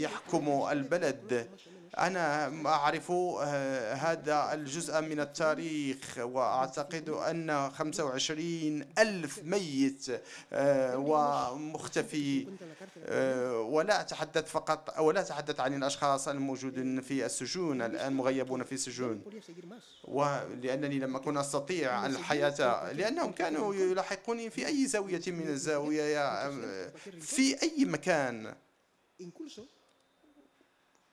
[0.00, 1.48] يحكم البلد.
[1.98, 10.06] أنا أعرف آه، هذا الجزء من التاريخ وأعتقد أن 25 ألف ميت
[10.52, 12.46] آه، ومختفي
[13.06, 19.22] آه، ولا أتحدث فقط ولا أتحدث عن الأشخاص الموجودين في السجون الآن مغيبون في السجون.
[20.04, 25.56] ولأنني لم أكن أستطيع الحياة لأنهم كانوا يلاحقوني في أي زاوية من
[26.64, 28.54] آه، في أي مكان
[29.22, 29.70] incluso en, en la universidad وك-
[30.92, 31.03] أي-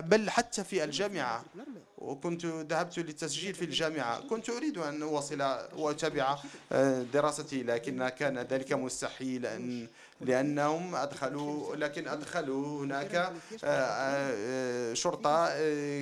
[0.00, 1.42] بل حتى في الجامعة.
[1.42, 4.20] matricularme وكنت ذهبت للتسجيل في الجامعة.
[4.20, 5.42] كنت أريد أن أواصل
[5.76, 6.38] وأتابع
[6.72, 9.86] آه، دراستي لكن كان ذلك مستحيلا
[10.20, 13.32] لأنهم أدخلوا لكن أدخلوا هناك آه،
[13.64, 16.00] آه، شرطة آه،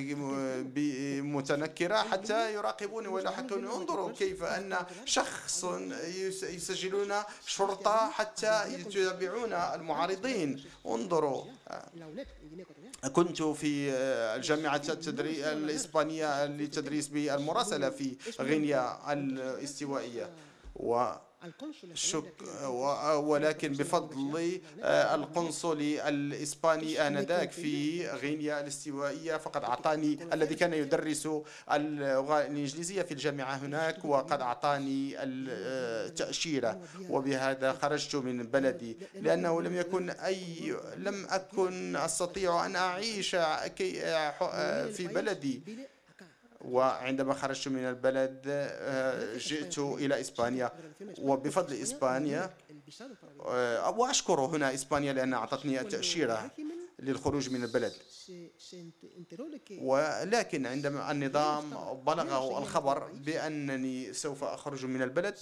[1.21, 5.63] متنكرة حتى يراقبوني ويلاحقوني انظروا كيف أن شخص
[6.15, 7.13] يس- يسجلون
[7.45, 10.63] شرطة حتى يتابعون المعارضين.
[10.85, 11.43] انظروا.
[13.13, 13.91] كنت في
[14.35, 14.81] الجامعة
[15.53, 20.29] الإسبانية للتدريس بالمراسلة في غينيا الاستوائية.
[20.75, 21.11] و
[21.93, 22.33] شك
[23.17, 31.29] ولكن بفضل القنصلي الإسباني آنذاك في غينيا الاستوائية فقد أعطاني الذي كان يدرس
[31.71, 38.97] اللغة الإنجليزية في الجامعة هناك وقد أعطاني التأشيرة وبهذا خرجت من بلدي.
[39.21, 43.29] لأنه لم يكن أي لم أكن أستطيع أن أعيش
[44.95, 45.61] في بلدي.
[46.61, 50.71] وعندما خرجت من البلد آه، جئت إلى إسبانيا.
[51.19, 52.53] وبفضل إسبانيا
[53.45, 56.51] آه، وأشكر هنا إسبانيا لأنها أعطتني التأشيرة
[56.99, 57.93] للخروج من البلد.
[59.81, 61.69] ولكن عندما النظام
[62.05, 65.35] بلغه الخبر بأنني سوف أخرج من البلد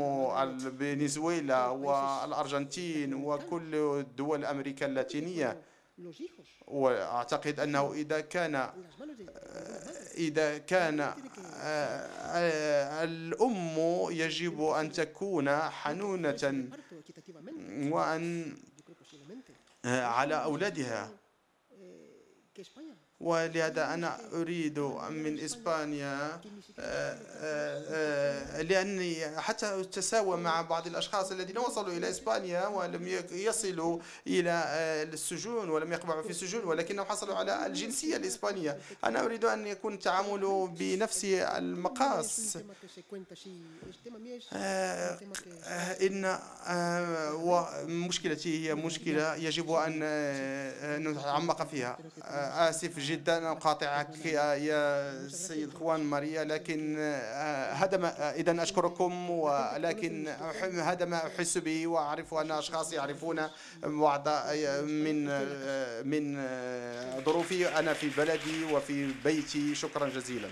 [0.59, 5.61] فنزويلا والأرجنتين وكل دول أمريكا اللاتينية.
[6.67, 8.55] وأعتقد أنه إذا كان
[10.17, 11.13] إذا كان
[13.03, 13.77] الأم
[14.11, 16.69] يجب أن تكون حنونة
[17.91, 18.57] وأن
[19.85, 20.35] على
[22.57, 23.06] que a Espanha.
[23.21, 26.41] ولهذا أنا أريد من إسبانيا
[26.79, 33.99] آه، آه، آه، لأني حتى أتساوى مع بعض الأشخاص الذين وصلوا إلى إسبانيا ولم يصلوا
[34.27, 34.63] إلى
[35.13, 38.77] السجون ولم يقبعوا في السجون ولكنهم حصلوا على الجنسية الإسبانية.
[39.03, 42.57] أنا أريد أن يكون التعامل بنفس المقاس.
[46.01, 46.39] إن
[47.83, 49.99] مشكلتي هي مشكلة يجب أن
[51.03, 51.97] نتعمق فيها.
[52.69, 60.27] آسف جدا أقاطعك يا سيد خوان ماريا لكن آه، هذا ما إذا أشكركم ولكن
[60.79, 63.47] هذا ما أحس به وأعرف أن أشخاص يعرفون
[63.83, 64.27] بعض
[64.83, 69.75] من آه، من آه، ظروفي أنا في بلدي وفي بيتي.
[69.75, 70.49] شكرا جزيلا.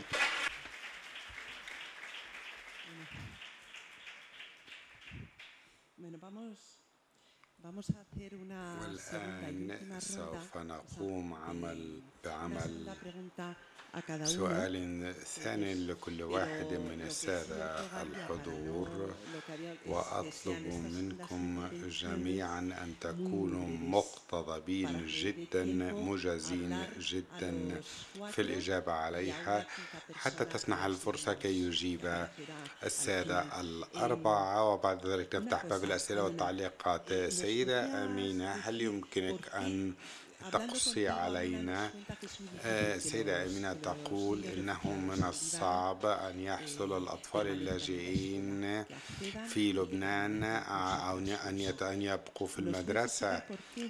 [8.81, 12.89] والآن سوف نقوم عمل بعمل
[14.23, 19.13] سؤال ثاني لكل واحد من السادة الحضور.
[19.87, 20.65] وأطلب
[20.97, 25.63] منكم جميعا أن تكونوا مقتضبين جدا
[25.93, 27.81] مجازين جدا
[28.31, 29.65] في الإجابة عليها
[30.13, 32.27] حتى تسنح الفرصة كي يجيب
[32.83, 37.11] السادة الأربعة وبعد ذلك نفتح باب الأسئلة والتعليقات.
[37.55, 39.93] سيدة أمينة هل يمكنك أن
[40.51, 41.91] تقصي علينا
[42.65, 48.83] آه، سيدة أمينة تقول إنه من الصعب أن يحصل الأطفال اللاجئين
[49.47, 51.17] في لبنان أو
[51.81, 53.41] أن يبقوا في المدرسة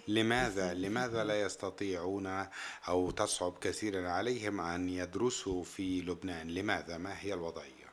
[0.07, 2.45] لماذا؟ لماذا لا يستطيعون
[2.87, 7.85] أو تصعب كثيرا عليهم أن يدرسوا في لبنان؟ لماذا؟ ما هي الوضعية؟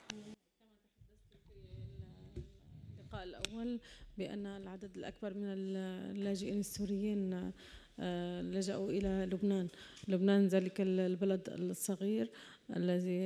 [3.23, 3.81] الأول
[4.19, 7.53] بأن العدد الأكبر من اللاجئين السوريين
[8.01, 9.69] آه، لجأوا إلى لبنان.
[10.09, 12.31] لبنان ذلك البلد الصغير
[12.77, 13.19] الذي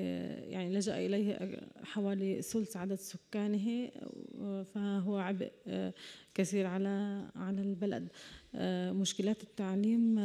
[0.50, 3.90] يعني لجأ إليه حوالي ثلث عدد سكانه
[4.74, 5.94] فهو عبء آه،
[6.34, 8.08] كثير على على البلد.
[8.54, 10.18] آه، مشكلات التعليم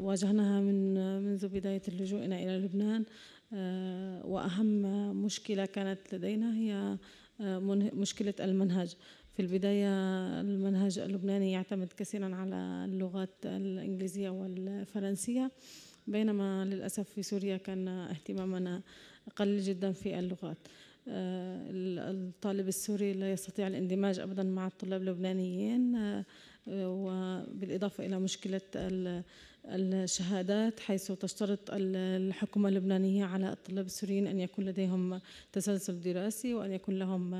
[0.00, 3.04] واجهناها من منذ بداية لجوئنا إلى لبنان.
[4.24, 4.82] وأهم
[5.24, 6.98] مشكلة كانت لدينا هي
[7.40, 8.96] مشكلة المنهج.
[9.34, 9.90] في البداية
[10.40, 15.50] المنهج اللبناني يعتمد كثيرا على اللغات الإنجليزية والفرنسية
[16.06, 18.82] بينما للأسف في سوريا كان اهتمامنا
[19.36, 20.58] قليل جدا في اللغات.
[21.08, 25.96] الطالب السوري لا يستطيع الاندماج ابدا مع الطلاب اللبنانيين
[26.68, 28.60] وبالإضافة إلى مشكلة
[29.64, 35.20] الشهادات حيث تشترط الحكومة اللبنانية على الطلاب السوريين أن يكون لديهم
[35.52, 37.34] تسلسل دراسي وأن يكون لهم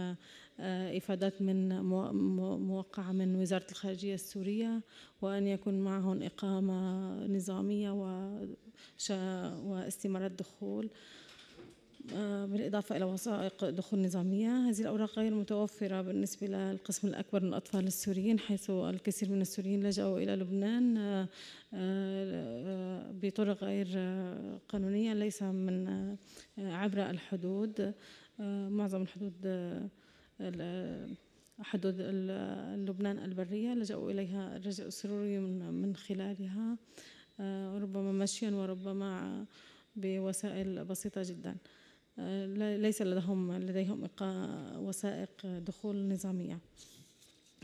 [0.61, 1.83] آه، إفادات من
[2.61, 4.81] موقعة من وزارة الخارجية السورية
[5.23, 7.91] وأن يكون معهم إقامة نظامية
[9.64, 10.91] واستمارات دخول.
[12.51, 18.39] بالإضافة إلى وثائق دخول نظامية هذه الأوراق غير متوفرة بالنسبة للقسم الأكبر من الأطفال السوريين
[18.39, 21.29] حيث الكثير من السوريين لجأوا إلى لبنان آه،
[21.75, 23.87] آه، بطرق غير
[24.69, 26.17] قانونية ليس من
[26.59, 27.95] عبر الحدود
[28.69, 29.47] معظم الحدود
[31.61, 32.01] حدود
[32.89, 36.77] لبنان البرية لجأوا إليها الرجاء السروري من خلالها
[37.79, 39.45] ربما مشيا وربما
[39.97, 41.57] بوسائل بسيطة جداً.
[42.57, 44.09] ليس لديهم لديهم
[44.77, 46.59] وثائق دخول نظامية.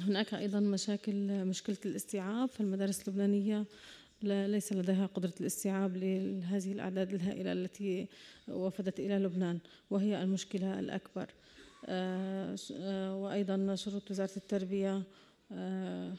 [0.00, 3.64] هناك أيضا مشاكل مشكلة الاستيعاب في المدارس اللبنانية.
[4.22, 8.06] ليس لديها قدرة الاستيعاب لهذه الأعداد الهائلة التي
[8.48, 9.58] وفدت إلى لبنان
[9.90, 11.26] وهي المشكلة الأكبر.
[11.86, 15.02] آه، آه، وأيضا شروط وزارة التربية
[15.52, 16.12] آه،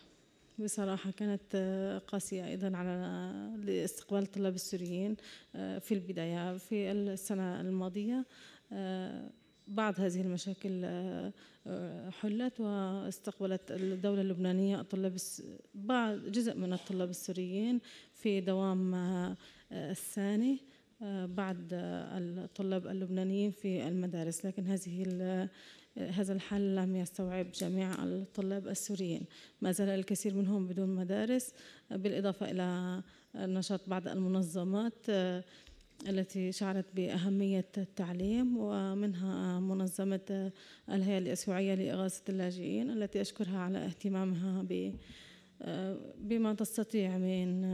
[0.59, 3.17] بصراحة كانت آه، قاسية أيضا على
[3.65, 5.15] لاستقبال الطلاب السوريين
[5.55, 8.25] آه، في البداية في السنة الماضية.
[8.71, 9.29] آه،
[9.67, 10.85] بعض هذه المشاكل
[12.21, 15.15] حلت واستقبلت الدولة اللبنانية الطلاب
[15.73, 17.79] بعض جزء من الطلاب السوريين
[18.13, 18.95] في دوام
[19.71, 20.57] الثاني
[21.25, 24.45] بعد الطلاب اللبنانيين في المدارس.
[24.45, 25.03] لكن هذه
[25.97, 29.25] هذا الحل لم يستوعب جميع الطلاب السوريين.
[29.61, 31.53] ما زال الكثير منهم بدون مدارس
[31.91, 33.01] بالإضافة إلى
[33.35, 35.43] نشاط بعض المنظمات آه،
[36.07, 40.51] التي شعرت بأهمية التعليم ومنها منظمة
[40.89, 44.93] الهيئة الأسبوعية لإغاثة اللاجئين التي أشكرها على اهتمامها ب
[45.61, 47.65] آه، بما تستطيع من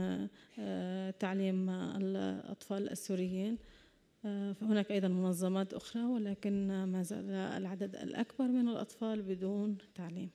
[0.58, 3.58] آه، تعليم الأطفال السوريين.
[4.24, 10.30] هناك أيضا منظمات أخرى ولكن ما زال العدد الأكبر من الأطفال بدون تعليم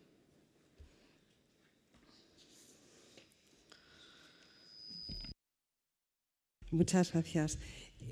[6.71, 7.57] Muchas gracias.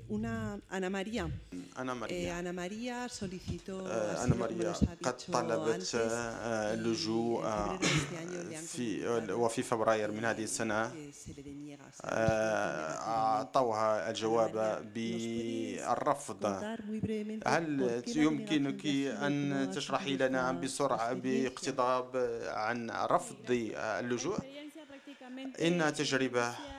[0.08, 1.30] Una Ana María.
[1.78, 3.86] أنا ماريا eh, Ana María solicitó
[4.24, 4.72] أنا ماريا
[5.02, 5.90] قد طلبت
[6.74, 7.44] اللجوء
[8.66, 10.92] في وفي فبراير من هذه السنة
[13.06, 16.44] أعطوها الجواب بالرفض
[17.46, 18.86] هل يمكنك
[19.26, 22.10] أن تشرحي لنا بسرعة باقتضاب
[22.46, 24.38] عن رفض اللجوء؟
[25.60, 26.75] إن تجربة.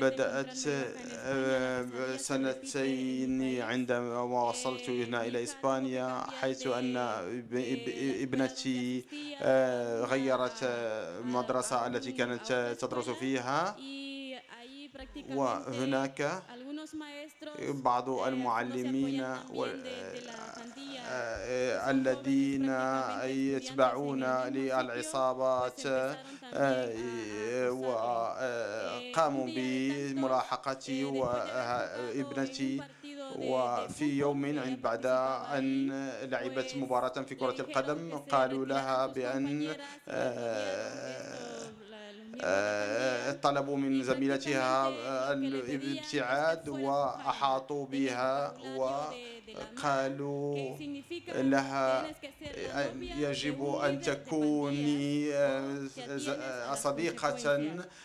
[0.00, 6.96] بدأت آه، سنتين عندما وصلت هنا إلى إسبانيا حيث أن
[8.22, 9.04] ابنتي
[9.42, 13.76] آه، غيرت المدرسة التي كانت تدرس فيها.
[15.36, 16.42] وهناك
[17.84, 19.26] بعض المعلمين
[21.90, 22.70] الذين
[23.24, 25.80] يتبعون للعصابات
[27.70, 32.80] وقاموا بملاحقتي وابنتي
[33.38, 34.42] وفي يوم
[34.82, 35.06] بعد
[35.56, 35.90] أن
[36.22, 39.74] لعبت مباراة في كرة القدم قالوا لها بأن
[43.42, 44.88] طلبوا من زميلتها
[45.32, 50.76] الابتعاد وأحاطوا بها وقالوا
[51.28, 52.06] لها
[53.18, 55.32] يجب أن تكوني
[56.74, 57.60] صديقة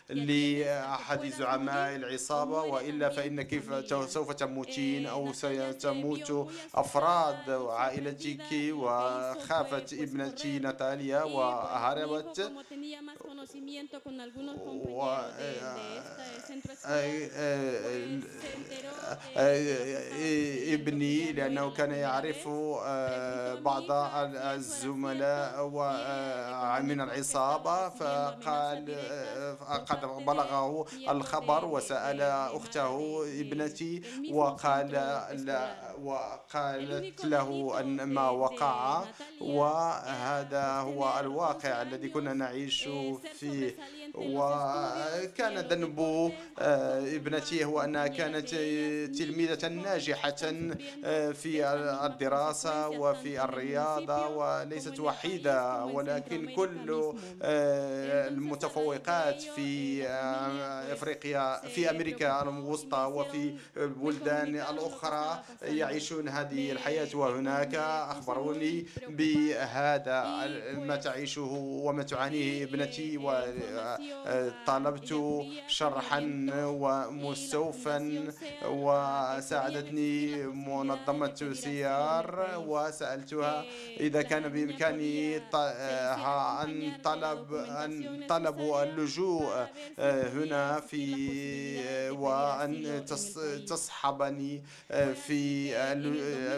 [0.09, 3.61] لأحد زعماء العصابة وإلا فإنك
[4.07, 8.39] سوف تموتين أو سيتموت أفراد عائلتك
[8.71, 12.51] وخافت ابنتي ناتاليا وهربت.
[20.73, 22.47] ابني لأنه كان يعرف
[23.63, 23.91] بعض
[24.35, 25.67] الزملاء
[26.83, 28.95] من العصابة فقال
[29.89, 34.01] قد بلغه الخبر وسأل أخته ابنتي
[34.31, 35.21] وقال
[36.03, 39.03] وقالت له أن ما وقع
[39.41, 42.89] وهذا هو الواقع الذي كنا نعيش
[43.33, 43.75] فيه
[44.15, 45.99] وكان ذنب
[46.59, 48.49] آه، ابنتي هو أنها كانت
[49.17, 50.35] تلميذة ناجحة
[51.05, 51.67] آه، في
[52.05, 60.03] الدراسة وفي الرياضة وليست وحيدة ولكن كل آه، المتفوقات في
[60.91, 70.23] أفريقيا في أمريكا الوسطى وفي البلدان الأخرى يعيشون هذه الحياة وهناك أخبروني بهذا
[70.73, 71.41] ما تعيشه
[71.83, 73.17] وما تعانيه ابنتي
[74.27, 75.15] وطلبت
[75.67, 76.21] شرحا
[76.65, 78.23] ومستوفا
[78.67, 83.65] وساعدتني منظمة سيار وسألتها
[83.99, 85.37] إذا كان بإمكاني
[86.63, 89.65] أن طلب أن طلبوا اللجوء
[89.99, 93.05] هنا في وأن
[93.67, 94.63] تصحبني
[95.27, 95.71] في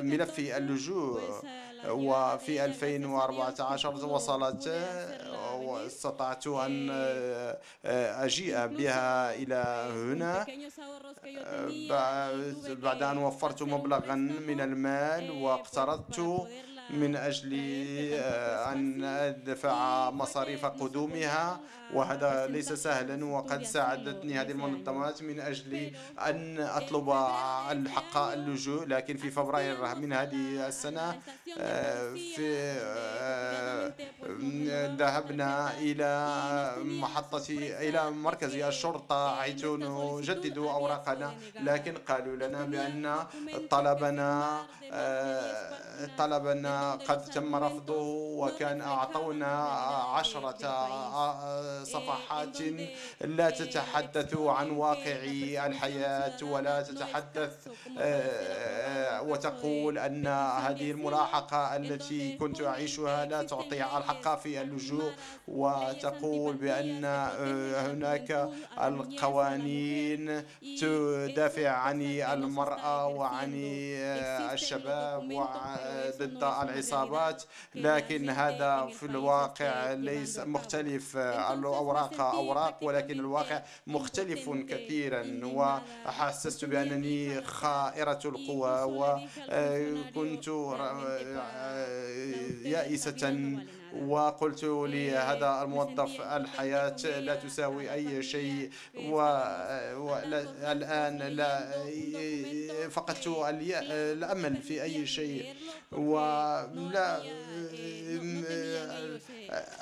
[0.03, 1.21] ملف اللجوء.
[1.89, 4.67] وفي 2014 وصلت
[5.84, 6.89] واستطعت أن
[8.25, 9.61] أجيء بها إلى
[9.93, 10.45] هنا.
[12.86, 16.19] بعد أن وفرت مبلغا من المال واقترضت.
[16.89, 17.53] من أجل
[18.73, 21.59] أن أدفع مصاريف قدومها
[21.93, 27.09] وهذا ليس سهلا وقد ساعدتني هذه المنظمات من أجل أن أطلب
[27.71, 31.19] الحق اللجوء لكن في فبراير من هذه السنة
[32.35, 32.75] في
[34.99, 36.11] ذهبنا إلى
[36.77, 41.33] محطة إلى مركز الشرطة حيث نجدد أوراقنا.
[41.61, 43.15] لكن قالوا لنا بأن
[43.69, 44.59] طلبنا
[46.17, 48.01] طلبنا قد تم رفضه
[48.39, 49.63] وكان أعطونا
[50.15, 50.57] عشرة
[51.84, 52.57] صفحات
[53.21, 55.19] لا تتحدث عن واقع
[55.65, 57.67] الحياة ولا تتحدث
[59.30, 60.27] وتقول أن
[60.67, 65.11] هذه الملاحقة التي كنت أعيشها لا تعطي الحق في اللجوء
[65.47, 67.05] وتقول بأن
[67.75, 68.49] هناك
[68.84, 70.43] القوانين
[70.82, 73.53] تدافع عن المرأة وعن
[74.53, 77.43] الشباب وضد العصابات
[77.76, 88.20] لكن هذا في الواقع ليس مختلف الأوراق أوراق ولكن الواقع مختلف كثيرا وحسست بأنني خائرة
[88.26, 88.84] القوى
[89.49, 90.47] وكنت
[92.65, 93.30] يائسة
[94.07, 98.69] وقلت لهذا الموظف الحياة لا تساوي أي شيء.
[99.97, 101.69] والآن لا
[102.89, 103.27] فقدت
[103.91, 105.55] الأمل في أي شيء.
[105.91, 107.19] ولا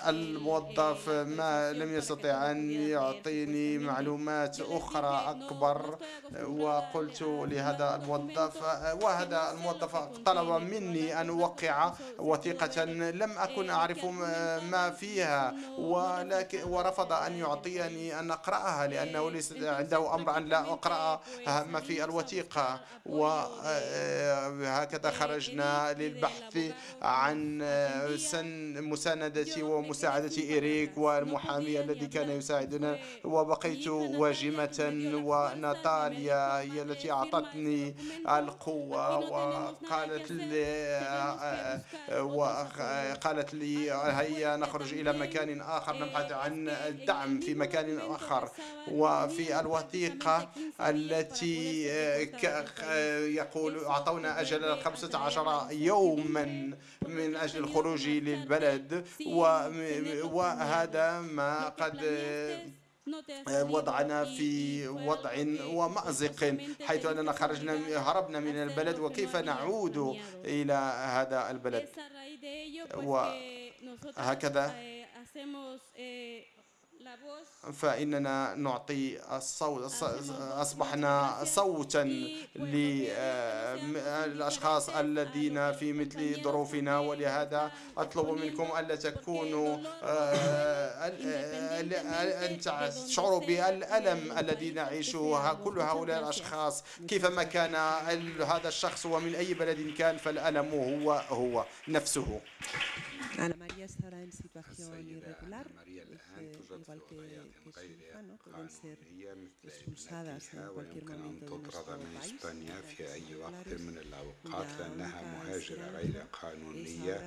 [0.07, 5.97] الموظف ما لم يستطع أن يعطيني معلومات أخرى أكبر.
[6.47, 8.61] وقلت لهذا الموظف
[9.03, 9.95] وهذا الموظف
[10.25, 18.31] طلب مني أن أوقع وثيقة لم أكن أعرف ما فيها ولكن ورفض أن يعطيني أن
[18.31, 22.79] أقرأها لأنه ليس عنده أمر أن لا أقرأ ما في الوثيقة.
[23.05, 26.57] وهكذا خرجنا للبحث
[27.01, 27.59] عن
[28.17, 32.99] سن مساندتي ومساعدة إيريك والمحامي الذي كان يساعدنا.
[33.23, 34.93] وبقيت واجمة
[35.23, 37.95] وناتاليا هي التي أعطتني
[38.29, 40.97] القوة وقالت لي
[42.21, 48.49] وقالت لي هيا نخرج إلى مكان آخر نبحث عن الدعم في مكان آخر.
[48.91, 50.49] وفي الوثيقة
[50.81, 51.83] التي
[53.35, 56.73] يقول أعطونا أجل 15 يوما
[57.07, 59.05] من أجل الخروج للبلد.
[60.23, 61.97] وهذا ما قد
[63.69, 65.31] وضعنا في وضع
[65.73, 67.73] ومأزق حيث أننا خرجنا
[68.11, 69.97] هربنا من البلد وكيف نعود
[70.45, 70.73] إلى
[71.15, 71.89] هذا البلد؟
[74.17, 74.75] وهكذا
[77.73, 80.03] فإننا نعطي الصوت
[80.39, 82.03] أصبحنا صوتا
[83.75, 89.77] للأشخاص الذين في مثل ظروفنا ولهذا أطلب منكم ألا تكونوا
[92.45, 97.75] أن تشعروا بالألم الذي نعيشه كل هؤلاء الأشخاص؟ كيفما كان
[98.45, 100.69] هذا الشخص ومن أي بلد كان فالألم
[101.05, 102.41] هو هو نفسه.
[103.37, 107.15] Ana María estará en situación irregular, igual que,
[107.63, 108.37] que su hija, ¿no?
[108.37, 108.97] Pueden ser
[109.63, 112.77] expulsadas en cualquier momento de nuestro país.
[112.97, 117.25] في أي وقت من الأوقات لأنها مهاجرة غير قانونية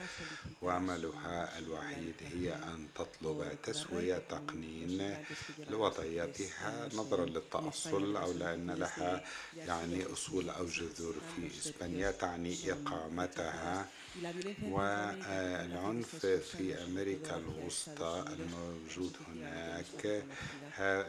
[0.62, 5.16] وعملها الوحيد هي أن تطلب تسوية تقنين
[5.70, 9.24] لوضعيتها نظرا للتأصل أو لأن لها
[9.56, 13.88] يعني أصول أو جذور في إسبانيا تعني إقامتها
[14.62, 20.24] والعنف في أمريكا الوسطى الموجود هناك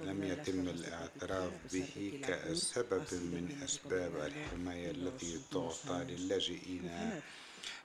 [0.02, 6.90] لم يتم الاعتراف به كسبب من أسباب الحماية التي تعطى للاجئين.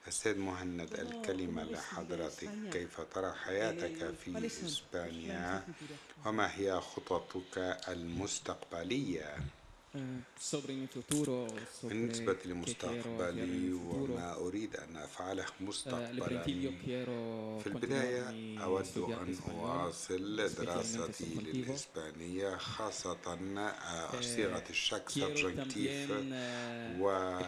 [0.07, 5.63] السيد مهند الكلمة لحضرتك؟ كيف ترى حياتك في إسبانيا؟
[6.25, 7.57] وما هي خططك
[7.87, 9.35] المستقبلية؟
[11.89, 16.19] بالنسبة لمستقبلي وما أريد أن أفعله مستقبلا.
[17.59, 18.29] في البداية
[18.63, 20.35] أود أن أواصل
[20.65, 23.17] دراستي للإسبانية خاصة
[24.21, 26.11] صيغة الشك subjunctive
[26.99, 27.39] و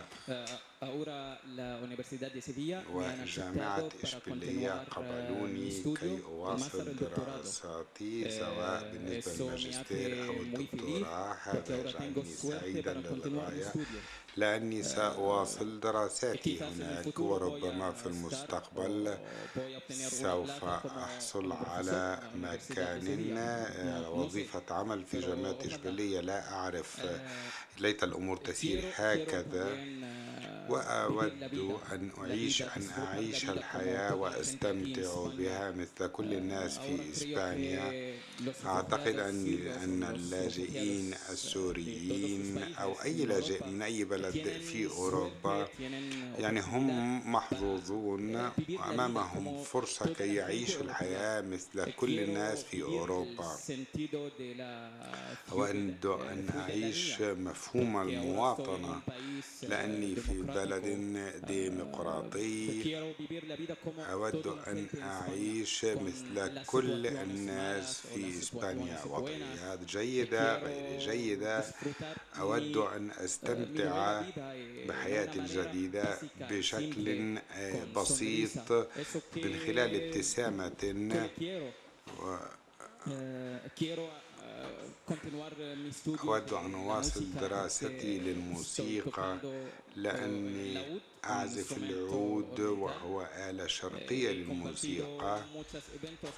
[2.93, 11.33] وجامعة إشبيلية قبلوني كي أواصل دراساتي سواء بالنسبة للماجستير أو الدكتوراه.
[11.43, 13.73] هذا يجعلني سعيدا للغاية
[14.37, 19.17] لأني سأواصل دراساتي هناك وربما في المستقبل.
[19.99, 23.37] سوف أحصل على مكان
[24.11, 27.01] وظيفة عمل في جامعة إشبيلية لا أعرف.
[27.79, 28.83] ليت الأمور تسير.
[28.95, 29.67] هكذا.
[30.69, 31.33] وأود
[31.91, 38.13] أن أعيش أن أعيش الحياة وأستمتع بها مثل كل الناس في إسبانيا.
[38.65, 45.67] أعتقد أن أن اللاجئين السوريين أو أي لاجئ من أي بلد في أوروبا
[46.39, 53.55] يعني هم محظوظون وأمامهم فرصة كي يعيشوا الحياة مثل كل الناس في أوروبا.
[55.51, 59.01] أود أن أعيش مفهوم المواطنة
[59.63, 60.85] لأني في بلد
[61.47, 62.97] ديمقراطي.
[64.11, 68.99] أود أن أعيش مثل كل الناس في إسبانيا.
[69.05, 71.63] وضعيات جيدة غير جيدة.
[72.39, 74.21] أود أن أستمتع
[74.87, 76.17] بحياتي الجديدة
[76.49, 77.37] بشكل
[77.95, 78.71] بسيط
[79.35, 80.81] من خلال ابتسامة.
[82.19, 82.37] و
[86.23, 89.37] أود أن أواصل دراستي للموسيقى
[89.95, 95.41] لأني أعزف العود وهو آلة شرقية للموسيقى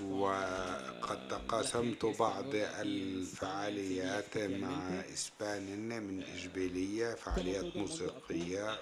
[0.01, 8.79] وقد تقاسمت بعض الفعاليات مع إسبان من إشبيلية فعاليات موسيقية.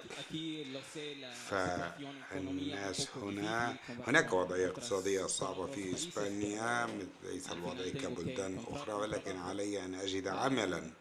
[1.49, 3.75] فالناس هنا
[4.07, 6.87] هناك وضعية اقتصادية صعبة في إسبانيا
[7.23, 10.91] ليس الوضع كبلدان أخرى ولكن علي أن أجد عملا.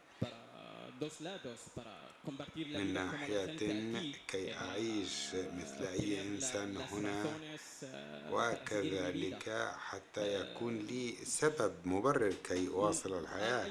[2.57, 3.45] من ناحية
[4.29, 7.24] كي أعيش مثل أي إنسان هنا
[8.33, 13.66] وكذلك حتى يكون لي سبب مبرر كي أواصل الحياة.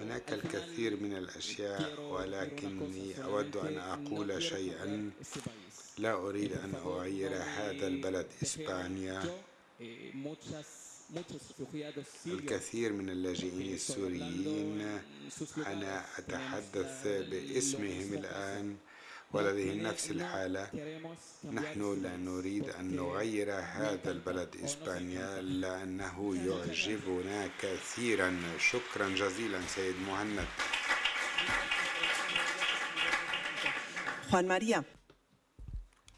[0.00, 5.10] هناك الكثير من الأشياء ولكني أود أن أقول شيئا
[5.98, 9.22] لا أريد أن أغير هذا البلد إسبانيا.
[12.26, 15.00] الكثير من اللاجئين السوريين
[15.56, 18.76] أنا أتحدث باسمهم الآن
[19.32, 20.70] ولديهم نفس الحالة.
[21.44, 28.40] نحن لا نريد أن نغير هذا البلد إسبانيا لأنه يعجبنا كثيرا.
[28.58, 30.46] شكرا جزيلا سيد مهند.
[34.30, 34.84] خوان ماريا.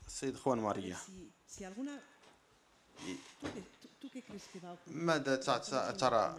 [0.07, 0.97] السيد خوان ماريا
[4.87, 5.37] ماذا
[5.99, 6.37] ترى؟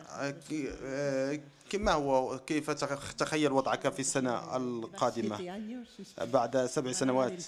[1.73, 2.69] ما هو كيف
[3.17, 5.61] تخيل وضعك في السنة القادمة؟
[6.21, 7.43] بعد سبع سنوات.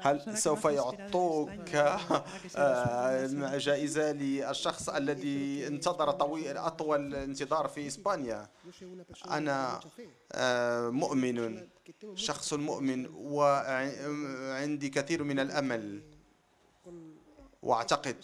[0.00, 1.74] هل سوف يعطوك
[2.56, 8.48] آه، جائزة للشخص الذي انتظر طويل أطول انتظار في إسبانيا.
[9.30, 9.80] أنا
[10.32, 11.68] آه، مؤمن.
[12.14, 16.15] شخص مؤمن وعندي كثير من الأمل.
[17.66, 18.16] واعتقد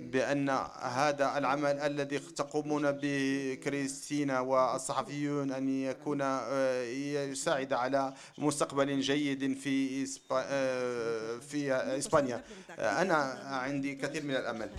[0.00, 0.48] بأن
[0.80, 10.06] هذا العمل الذي تقومون به كريستينا والصحفيون أن يكون آه، يساعد على مستقبل جيد في
[10.32, 12.44] آه، في إسبانيا.
[12.78, 14.70] أنا عندي كثير من الأمل.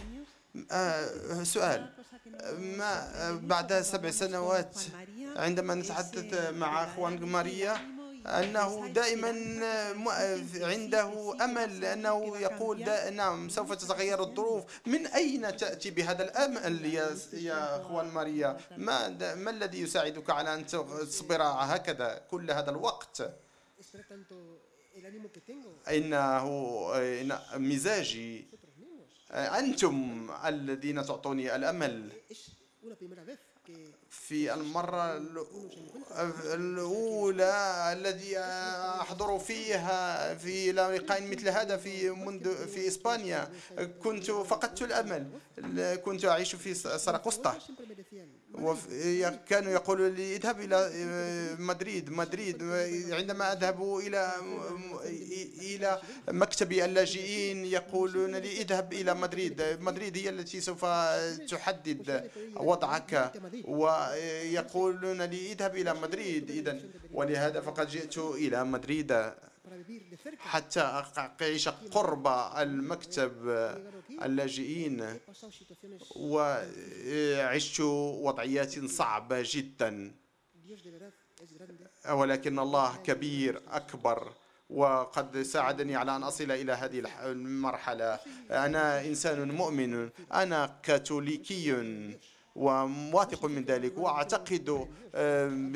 [0.71, 1.89] آه، سؤال.
[2.59, 2.91] ما
[3.43, 4.79] بعد سبع سنوات
[5.35, 9.29] عندما نتحدث مع اخوان ماريا أنه دائما
[10.55, 12.79] عنده أمل لأنه يقول
[13.13, 14.63] نعم سوف تتغير الظروف.
[14.85, 20.65] من أين تأتي بهذا الأمل يا, يا أخوان ماريا؟ ما, ما الذي يساعدك على أن
[20.65, 23.33] تصبر هكذا كل هذا الوقت؟
[25.87, 26.45] إنه
[26.95, 28.47] إن مزاجي.
[29.31, 32.11] أنتم الذين تعطوني الأمل.
[34.09, 35.17] في المرة
[36.53, 38.39] الأولى الذي
[39.01, 43.49] أحضر فيها في لقاء مثل هذا في منذ في إسبانيا
[44.03, 45.27] كنت فقدت الأمل
[46.05, 47.57] كنت أعيش في سرقسطة.
[48.53, 50.79] وكانوا يقولوا لي اذهب إلى
[51.59, 52.63] مدريد مدريد
[53.11, 54.31] عندما أذهب إلى
[55.61, 60.85] إلى مكتب اللاجئين يقولون لي اذهب إلى مدريد مدريد هي التي سوف
[61.49, 63.31] تحدد وضعك.
[63.67, 66.51] ويقولون لي اذهب إلى مدريد.
[66.51, 66.79] إذا
[67.13, 69.31] ولهذا فقد جئت إلى مدريد.
[70.39, 71.03] حتى
[71.41, 73.47] أعيش قرب المكتب
[74.21, 75.19] اللاجئين
[76.15, 80.15] وعشت وضعيات صعبة جدا.
[82.09, 84.33] ولكن الله كبير أكبر
[84.69, 88.19] وقد ساعدني على أن أصل إلى هذه المرحلة.
[88.51, 92.17] أنا إنسان مؤمن أنا كاثوليكي.
[92.59, 93.97] وواثق من ذلك.
[93.97, 94.87] وأعتقد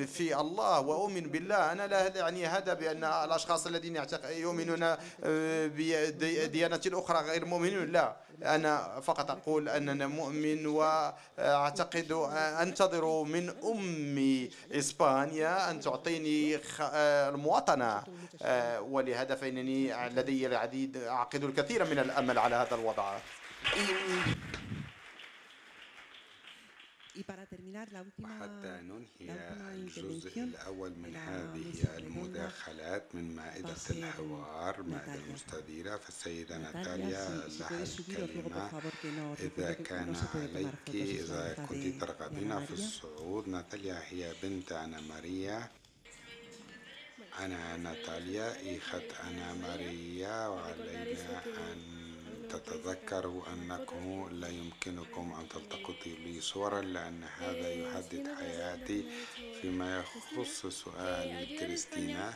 [0.07, 4.95] في الله وأؤمن بالله أنا لا يعني هذا بأن الأشخاص الذين يؤمنون
[5.75, 8.15] بديانه أخرى غير مؤمنون لا.
[8.43, 12.11] أنا فقط أقول أننا مؤمن وأعتقد
[12.61, 16.59] أنتظر من امي إسبانيا أن تعطيني
[17.29, 18.03] المواطنة.
[18.79, 23.17] ولهذا فانني لدي العديد اعقد الكثير من الأمل على هذا الوضع.
[28.19, 29.29] وحتى ننهي
[29.73, 35.97] الجزء الأول من هذه المداخلات من مائدة الحوار مائدة المستديرة.
[35.97, 38.69] فالسيدة ناتاليا لها الكلمة.
[39.39, 45.69] إذا كان عليك إذا كنت ترغبين في الصعود ناتاليا هي بنت أنا ماريا.
[47.39, 52.02] أنا ناتاليا إخت أنا ماريا وعلينا أن
[52.47, 59.05] تتذكروا أنكم لا يمكنكم أن تلتقطوا لي صورا لأن هذا يحدد حياتي
[59.61, 62.33] فيما يخص سؤال كريستينا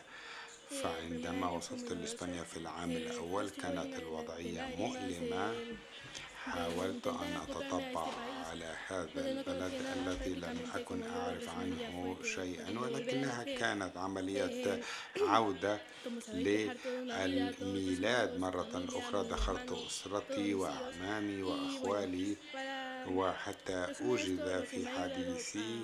[0.69, 5.55] فعندما وصلت لإسبانيا في العام الأول كانت الوضعية مؤلمة.
[6.51, 8.07] حاولت أن أتطبع
[8.49, 14.81] على هذا البلد الذي لم أكن أعرف عنه شيئا ولكنها كانت عملية
[15.21, 15.79] عودة
[16.33, 18.39] للميلاد.
[18.39, 22.35] مرة أخرى دخلت أسرتي وأعمامي وأخوالي
[23.07, 25.81] وحتى أوجد في حديثي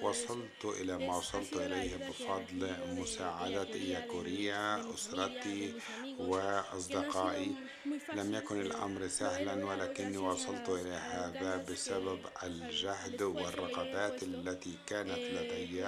[0.00, 5.74] فوصلت إلى ما وصلت إليه بفضل مساعدة إياكوريا أسرتي
[6.18, 7.52] وأصدقائي
[8.14, 15.84] لم يكن الأمر سهلا ولكني وصلت إلى هذا بسبب الجهد والرغبات التي كانت لدي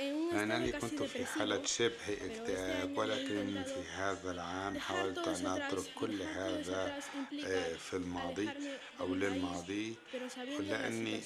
[0.00, 7.00] أنني كنت في حالة شبه إكتئاب ولكن في هذا العام حاولت أن أترك كل هذا
[7.78, 8.48] في الماضي
[9.00, 9.94] أو للماضي.
[10.60, 11.20] لأني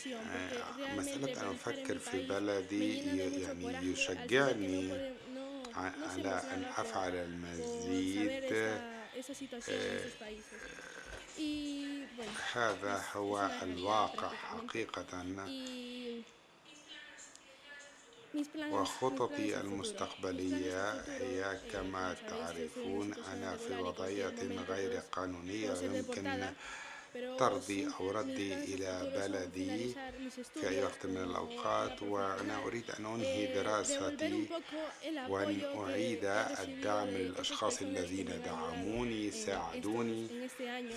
[0.96, 2.96] مسألة أن أفكر في بلدي
[3.42, 4.92] يعني يشجعني
[5.74, 8.54] على أن أفعل المزيد.
[12.52, 15.24] هذا هو الواقع حقيقة.
[18.72, 26.44] وخططي المستقبلية هي كما تعرفون أنا في وضعية غير قانونية يمكن
[27.38, 29.94] طردي أو ردي إلى بلدي
[30.54, 34.46] في أي وقت من الأوقات وأنا أريد أن أنهي دراستي
[35.28, 36.24] وأن أعيد
[36.62, 40.48] الدعم للأشخاص الذين دعموني ساعدوني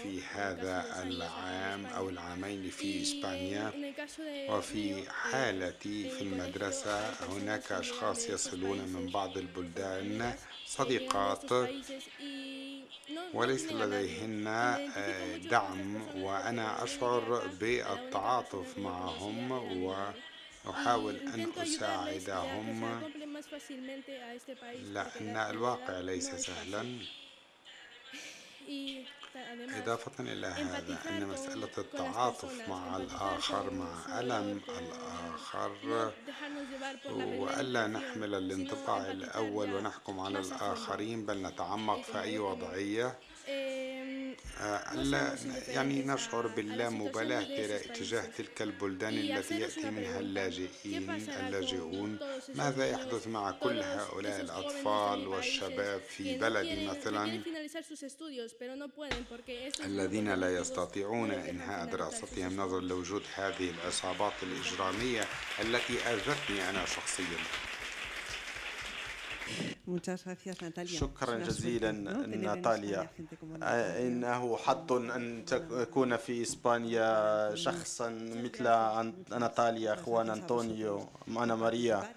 [0.03, 3.71] في هذا العام أو العامين في إسبانيا
[4.49, 10.33] وفي حالتي في المدرسة هناك أشخاص يصلون من بعض البلدان
[10.65, 11.51] صديقات
[13.33, 14.45] وليس لديهن
[15.49, 19.51] دعم وأنا أشعر بالتعاطف معهم
[20.67, 23.01] وأحاول أن أساعدهم.
[24.93, 26.85] لأن الواقع ليس سهلا.
[29.81, 36.11] إضافة إلى هذا أن مسألة التعاطف مع الآخر مع ألم الآخر
[37.15, 43.19] وألا نحمل الانطباع الأول ونحكم على الآخرين بل نتعمق في أي وضعية.
[44.61, 45.35] ألا
[45.67, 52.19] يعني نشعر باللامبالاة تجاه تلك البلدان التي يأتي منها اللاجئين اللاجئون
[52.55, 57.41] ماذا يحدث مع كل هؤلاء الأطفال والشباب في بلدي مثلا
[59.85, 65.21] الذين لا يستطيعون إنهاء دراستهم نظرا لوجود هذه العصابات الإجرامية
[65.59, 67.37] التي أذتني أنا شخصيا
[70.85, 73.09] شكرا جزيلا ناتاليا.
[74.07, 78.09] إنه حظ أن تكون في إسبانيا شخصا
[78.43, 78.63] مثل
[79.39, 82.15] ناتاليا أخوان أنطونيو أنا ماريا.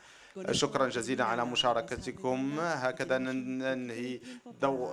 [0.50, 2.60] شكرا جزيلا على مشاركتكم.
[2.60, 4.20] هكذا ننهي
[4.60, 4.92] ضوء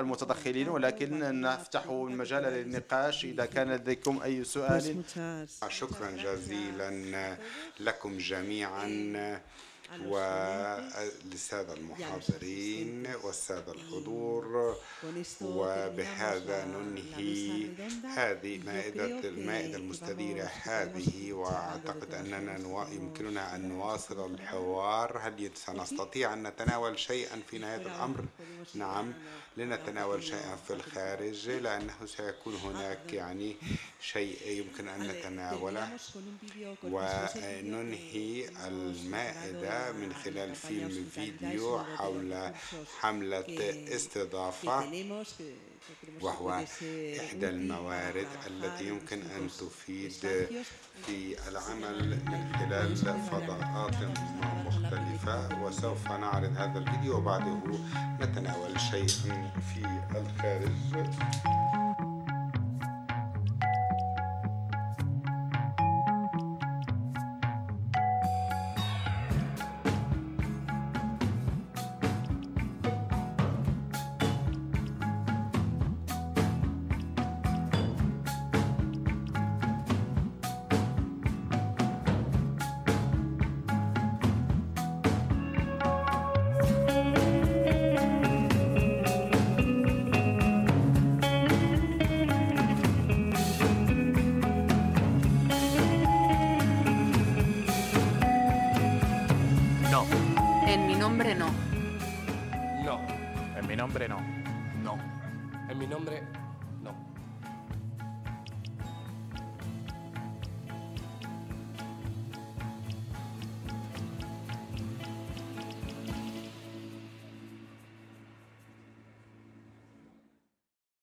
[0.00, 3.24] المتدخلين ولكن نفتح المجال للنقاش.
[3.24, 5.02] إذا كان لديكم أي سؤال.
[5.68, 7.36] شكرا جزيلا
[7.80, 8.86] لكم جميعا.
[10.06, 14.76] وللسادة المحاضرين والسادة الحضور.
[15.40, 17.66] وبهذا ننهي
[18.16, 22.58] هذه مائدة المائدة المستديرة هذه وأعتقد أننا
[22.92, 25.18] يمكننا أن نواصل الحوار.
[25.18, 28.24] هل سنستطيع أن نتناول شيئا في نهاية الأمر؟
[28.74, 29.12] نعم.
[29.56, 33.56] لنتناول شيئا في الخارج لأنه سيكون هناك يعني
[34.00, 35.88] شيء يمكن أن نتناوله.
[36.84, 42.52] وننهي المائدة من خلال فيلم فيديو حول
[43.00, 43.44] حملة
[43.96, 44.78] استضافة
[46.20, 46.50] وهو
[47.20, 50.12] إحدى الموارد التي يمكن أن تفيد
[51.06, 52.96] في العمل من خلال
[53.30, 53.96] فضاءات
[54.66, 55.62] مختلفة.
[55.62, 57.58] وسوف نعرض هذا الفيديو وبعده.
[58.20, 59.80] نتناول شيئا في
[60.16, 61.06] الخارج.